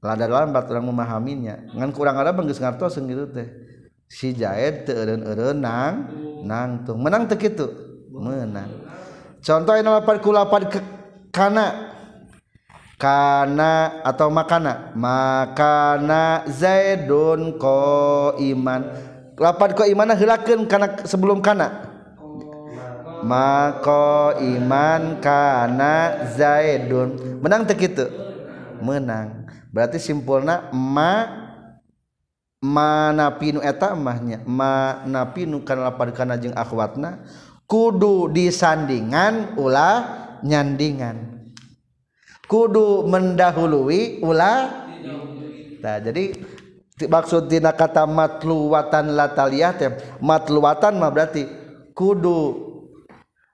lada 0.00 0.26
lambat 0.26 0.66
orang 0.70 0.86
memahaminya. 0.90 1.76
Ngan 1.76 1.90
kurang 1.92 2.18
ada 2.18 2.32
geus 2.32 2.60
ngartos 2.60 2.98
gitu 2.98 3.30
teh. 3.30 3.48
Si 4.10 4.34
jaid 4.34 4.86
teu 4.86 4.94
eureun-eureun 4.98 5.58
nang 5.58 5.94
nang 6.42 6.82
tung. 6.82 7.02
Menang 7.02 7.30
teu 7.30 7.38
kitu? 7.38 7.66
Menang. 8.10 8.70
Contoh 9.40 9.74
yang 9.78 9.88
lapan 9.88 10.16
kulapan 10.20 10.62
ke 10.68 10.80
kana. 11.30 11.88
Kana 13.00 14.04
atau 14.04 14.28
makana? 14.28 14.92
Makana 14.92 16.44
zaidun 16.52 17.56
ko 17.56 18.36
iman 18.36 19.10
lapan 19.40 19.72
ko 19.72 19.88
iman 19.88 20.12
hilakan 20.12 20.68
karena 20.68 21.00
sebelum 21.08 21.40
kana 21.40 21.89
mako 23.22 24.38
iman 24.40 25.18
kana 25.20 26.26
zaidun. 26.34 27.40
Menang 27.40 27.64
tak 27.68 27.80
itu 27.80 28.06
menang. 28.80 29.46
Berarti 29.70 30.02
simpulna 30.02 30.72
ma 30.74 31.40
mana 32.60 33.32
pinu 33.40 33.64
eta 33.64 33.96
emahnya 33.96 34.44
mana 34.44 35.24
pinu 35.32 35.64
kana 35.64 35.88
lapan 35.88 36.12
kana 36.12 36.36
jeng 36.36 36.52
akhwatna 36.52 37.24
kudu 37.64 38.28
disandingan 38.28 39.56
ulah 39.56 40.04
nyandingan. 40.44 41.40
Kudu 42.50 43.06
mendahului 43.06 44.20
ulah 44.26 44.90
nah 45.80 45.96
jadi 45.96 46.36
maksud 47.08 47.48
tina 47.48 47.72
kata 47.72 48.04
matluwatan 48.04 49.16
lataliyah 49.16 49.72
teh 49.72 49.90
matluwatan 50.20 51.00
mah 51.00 51.08
berarti 51.08 51.48
kudu 51.96 52.69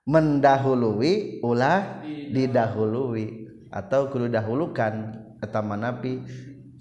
mendahului 0.07 1.43
ulah 1.43 1.99
didahului. 2.31 3.47
atau 3.71 4.07
kudu 4.11 4.31
dahulukan. 4.31 5.23
Eta 5.37 5.61
manapi 5.61 6.17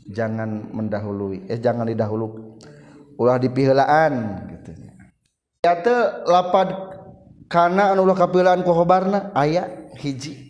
jangan 0.09 0.73
mendahului 0.73 1.45
eh 1.45 1.61
jangan 1.61 1.85
didahulu 1.85 2.57
ulah 3.21 3.37
dipihelaan 3.37 4.49
gitu 4.49 4.73
ya 5.61 5.77
teu 5.85 6.25
lapad 6.25 6.73
kana 7.53 7.93
anu 7.93 8.09
ulah 8.09 8.17
kapilaan 8.17 8.65
ku 8.65 8.73
khobarna 8.73 9.35
aya 9.37 9.69
hiji. 10.01 10.47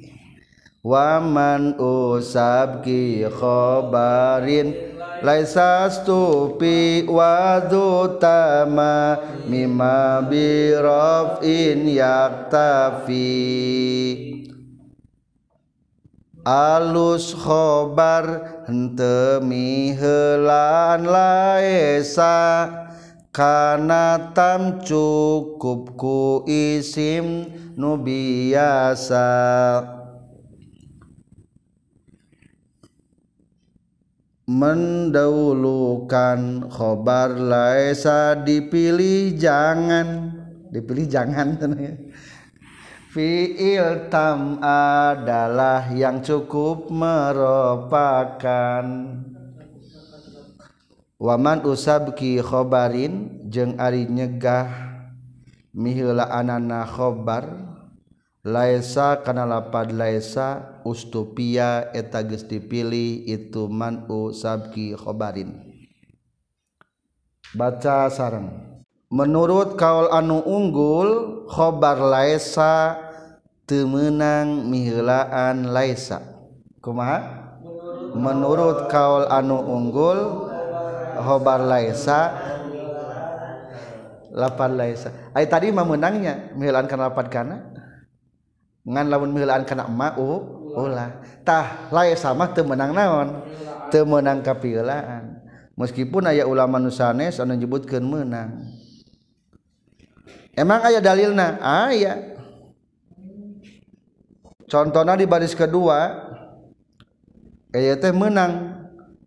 Waman 0.87 1.83
usabki 1.83 3.27
khobarin 3.27 4.86
laisa 5.23 5.91
stupi 5.91 7.05
wadutama 7.09 9.19
mimma 9.49 10.23
birafin 10.29 11.89
yaktafi. 11.89 13.17
Alus 16.47 17.35
khobar 17.35 18.63
hente 18.71 19.43
mihelan 19.43 21.03
laisa 21.03 22.71
tam 24.33 24.81
cukupku 24.81 26.49
isim 26.49 27.53
nu 27.77 28.01
biasa 28.01 29.29
mendahulukan 34.47 36.71
khobar 36.71 37.35
laisa 37.35 38.39
dipilih 38.39 39.35
jangan. 39.35 40.39
Dipilih 40.71 41.11
jangan 41.11 41.59
fiil 43.17 44.13
tam 44.13 44.61
adalah 44.61 45.89
yang 45.91 46.21
cukup 46.21 46.93
merupakan. 46.93 48.85
Waman 51.17 51.65
usabki 51.65 52.45
khobarin 52.45 53.49
jeung 53.49 53.81
ari 53.81 54.05
nyegah 54.05 54.69
mihila 55.73 56.29
anana 56.29 56.85
khobar 56.85 57.66
laisa 58.47 59.27
kana 59.27 59.43
lapad 59.43 59.91
laisa 59.91 60.79
ustupia 60.87 61.91
eta 61.91 62.23
geus 62.23 62.47
dipilih 62.47 63.27
itu 63.27 63.67
manu 63.67 64.31
sabki 64.31 64.95
khobarin. 64.95 65.67
Baca 67.59 68.07
sareng. 68.07 68.79
Menurut 69.11 69.75
kaul 69.75 70.11
anu 70.15 70.47
unggul 70.47 71.43
khobar 71.51 71.99
laesa 71.99 72.95
temenang 73.67 74.71
mihelaan 74.71 75.75
laisa 75.75 76.23
kumaha? 76.79 77.51
Menurut 78.15 78.87
kaul 78.87 79.27
anu 79.27 79.59
unggul 79.59 80.47
khobar 81.19 81.67
laisa 81.67 82.31
lapan 84.31 84.79
laisa 84.79 85.11
ay 85.35 85.51
tadi 85.51 85.75
mah 85.75 85.87
menangnya 85.87 86.55
mihelaan 86.55 86.87
kana 86.87 87.11
lapad 87.11 87.27
kana? 87.27 87.76
ngan 88.87 89.07
lamun 89.11 89.35
milaan 89.35 89.67
kana 89.67 89.91
emak 89.91 90.15
oh, 90.15 90.71
uh, 90.71 90.87
ulah 90.87 91.19
tah 91.43 91.91
lae 91.91 92.15
sama 92.15 92.55
teu 92.55 92.63
menang 92.63 92.95
naon? 92.95 93.43
Teu 93.91 94.07
menang 94.07 94.47
kapielaan 94.47 95.43
meskipun 95.75 96.31
aya 96.31 96.47
ulama 96.47 96.79
nu 96.79 96.95
sanes 96.95 97.43
anu 97.43 97.59
nyebutkeun 97.59 98.07
meunang 98.07 98.71
emang 100.55 100.87
aya 100.87 101.03
dalilna? 101.03 101.59
Ah, 101.59 101.91
aya 101.91 102.39
contohna 104.71 105.19
di 105.19 105.27
baris 105.27 105.59
kedua 105.59 106.31
aya 107.75 107.99
teh 107.99 108.15
menang. 108.15 108.79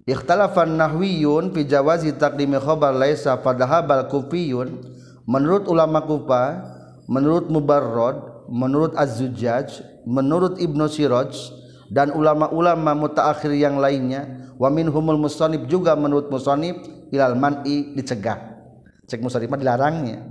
Ikhtalafan 0.09 0.73
nahwiyun 0.73 1.53
fi 1.53 1.69
jawazi 1.69 2.17
taqdimi 2.17 2.57
khabar 2.57 2.97
laisa 2.97 3.37
padahal 3.37 3.85
bal 3.85 4.09
kufiyun. 4.09 4.81
Menurut 5.29 5.69
ulama 5.69 6.01
kufa 6.01 6.65
menurut 7.05 7.45
mubarrad 7.53 8.28
menurut 8.49 8.97
Az-Zujjaj 8.97 9.85
menurut 10.09 10.57
Ibnu 10.57 10.89
Siraj 10.89 11.53
dan 11.93 12.09
ulama-ulama 12.13 12.97
mutaakhir 12.97 13.53
yang 13.53 13.77
lainnya 13.77 14.49
wa 14.57 14.69
minhumul 14.73 15.21
musannif 15.21 15.69
juga 15.69 15.93
menurut 15.93 16.33
musannif 16.33 16.81
ilal 17.13 17.37
man'i 17.37 17.93
dicegah. 17.93 18.57
Cek 19.05 19.21
musannif 19.21 19.53
dilarangnya. 19.53 20.25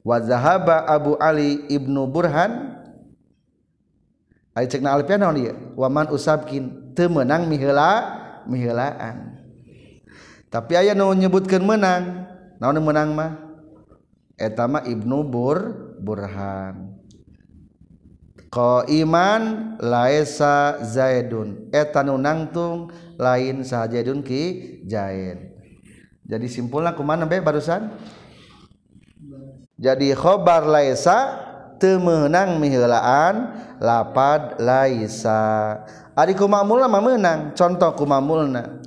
Wa 0.00 0.20
zahaba 0.20 0.84
Abu 0.88 1.16
Ali 1.20 1.68
Ibnu 1.68 2.08
Burhan 2.08 2.80
ai 4.56 4.64
cekna 4.68 4.96
alfian 4.96 5.20
naon 5.20 5.36
ieu 5.36 5.56
wa 5.76 5.88
man 5.92 6.08
usabkin 6.08 6.92
teu 6.96 7.08
meunang 7.12 7.48
miheula 7.48 8.20
mihelaan. 8.48 9.40
Tapi 10.48 10.72
aya 10.76 10.96
nu 10.96 11.12
nyebutkeun 11.12 11.64
menang 11.64 12.28
naon 12.60 12.80
menang 12.80 13.12
mah? 13.12 13.32
Eta 14.40 14.64
mah 14.64 14.88
Ibnu 14.88 15.20
Bur 15.28 15.60
Burhan 16.00 16.89
ko 18.50 18.82
iman 18.84 19.74
laesa 19.78 20.82
zaidun 20.82 21.70
etan 21.70 22.10
nunangtung 22.10 22.90
lain 23.16 23.62
sah 23.62 23.86
zaidun 23.86 24.20
ki 24.26 24.82
jain 24.90 25.50
jadi 26.30 26.46
simpulnya 26.46 26.94
kemana 26.94 27.26
be 27.26 27.42
barusan? 27.42 27.90
Jadi 29.74 30.14
khobar 30.14 30.62
laesa 30.62 31.42
temenang 31.82 32.62
mihelaan 32.62 33.50
lapad 33.82 34.62
laesa 34.62 35.82
ari 36.14 36.38
kumamulna 36.38 36.86
mah 36.86 37.02
meunang? 37.02 37.40
Contoh 37.58 37.90
kumamulna 37.98 38.78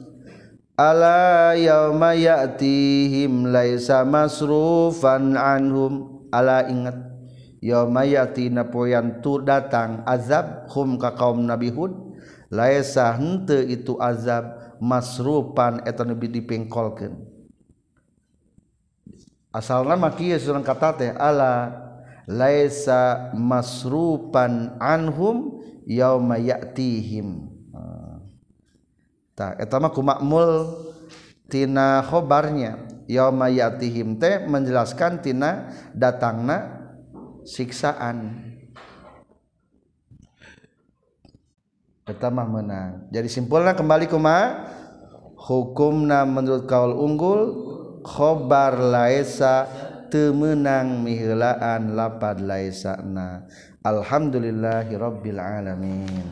ala 0.80 1.51
yauma 1.59 2.16
ya'tihim 2.16 3.51
laisa 3.51 4.07
masrufan 4.07 5.36
anhum. 5.36 6.24
Ala 6.32 6.66
ingat. 6.66 7.12
Yauma 7.64 8.03
ya'tina 8.03 8.68
poyan 8.68 9.24
tu 9.24 9.39
datang 9.39 10.03
azab 10.03 10.68
hum 10.76 10.99
ka 10.99 11.16
kaum 11.16 11.47
nabi 11.47 11.72
hud. 11.72 12.11
Laante 12.53 13.66
itu 13.66 13.97
azab 13.97 14.78
masrupan 14.78 15.82
etan 15.89 16.14
lebih 16.14 16.30
dipengkolkan 16.30 17.18
asal 19.53 19.86
nama 19.86 20.09
kata 20.61 20.89
teh 20.97 21.11
Allah 21.18 21.74
laisa 22.26 23.34
masrupan 23.38 24.78
anhum 24.82 25.61
yauma 25.86 26.41
ya'tihim. 26.41 27.53
Tak 29.34 29.57
eta 29.61 29.82
mah 29.82 29.89
kumakmul 29.89 30.78
tina 31.49 32.05
khobarnya. 32.05 32.86
Yauma 33.09 33.49
ya'tihim 33.49 34.22
teh 34.22 34.45
menjelaskan 34.45 35.22
tina 35.22 35.74
datangna 35.91 36.82
siksaan. 37.43 38.43
Eta 42.03 42.27
mah 42.27 42.47
menang. 42.47 43.07
Jadi 43.15 43.31
simpulna 43.31 43.71
kembali 43.71 44.11
kuma 44.11 44.67
hukumna 45.39 46.27
menurut 46.27 46.67
kaul 46.67 46.91
unggul 46.99 47.41
khobar 48.03 48.75
laisa 48.75 49.67
temenang 50.11 50.99
mihelaan 50.99 51.95
lapad 51.95 52.43
laisana 52.43 53.47
alhamdulillahirabbil 53.87 55.39
alamin. 55.39 56.27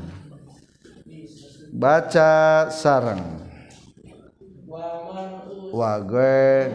Baca 1.71 2.67
sarang 2.67 3.47
wa 5.71 5.95
gue 6.03 6.67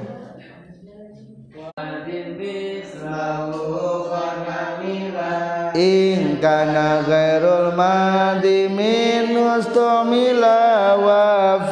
in 5.76 6.40
kana 6.40 7.04
ghairul 7.08 7.76
madi 7.76 8.68
min 8.68 9.34
mustamila 9.36 10.96
wa 11.06 11.68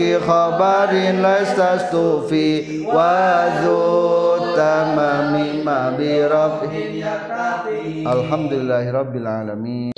حق 0.00 0.18
خبر 0.26 0.92
لست 0.96 1.96
في 2.28 2.80
وذو 2.86 4.38
تمام 4.56 5.64
ما 5.64 5.90
برفع 5.98 6.72
الحمد 8.12 8.52
لله 8.52 8.90
رب 8.90 9.16
العالمين 9.16 9.92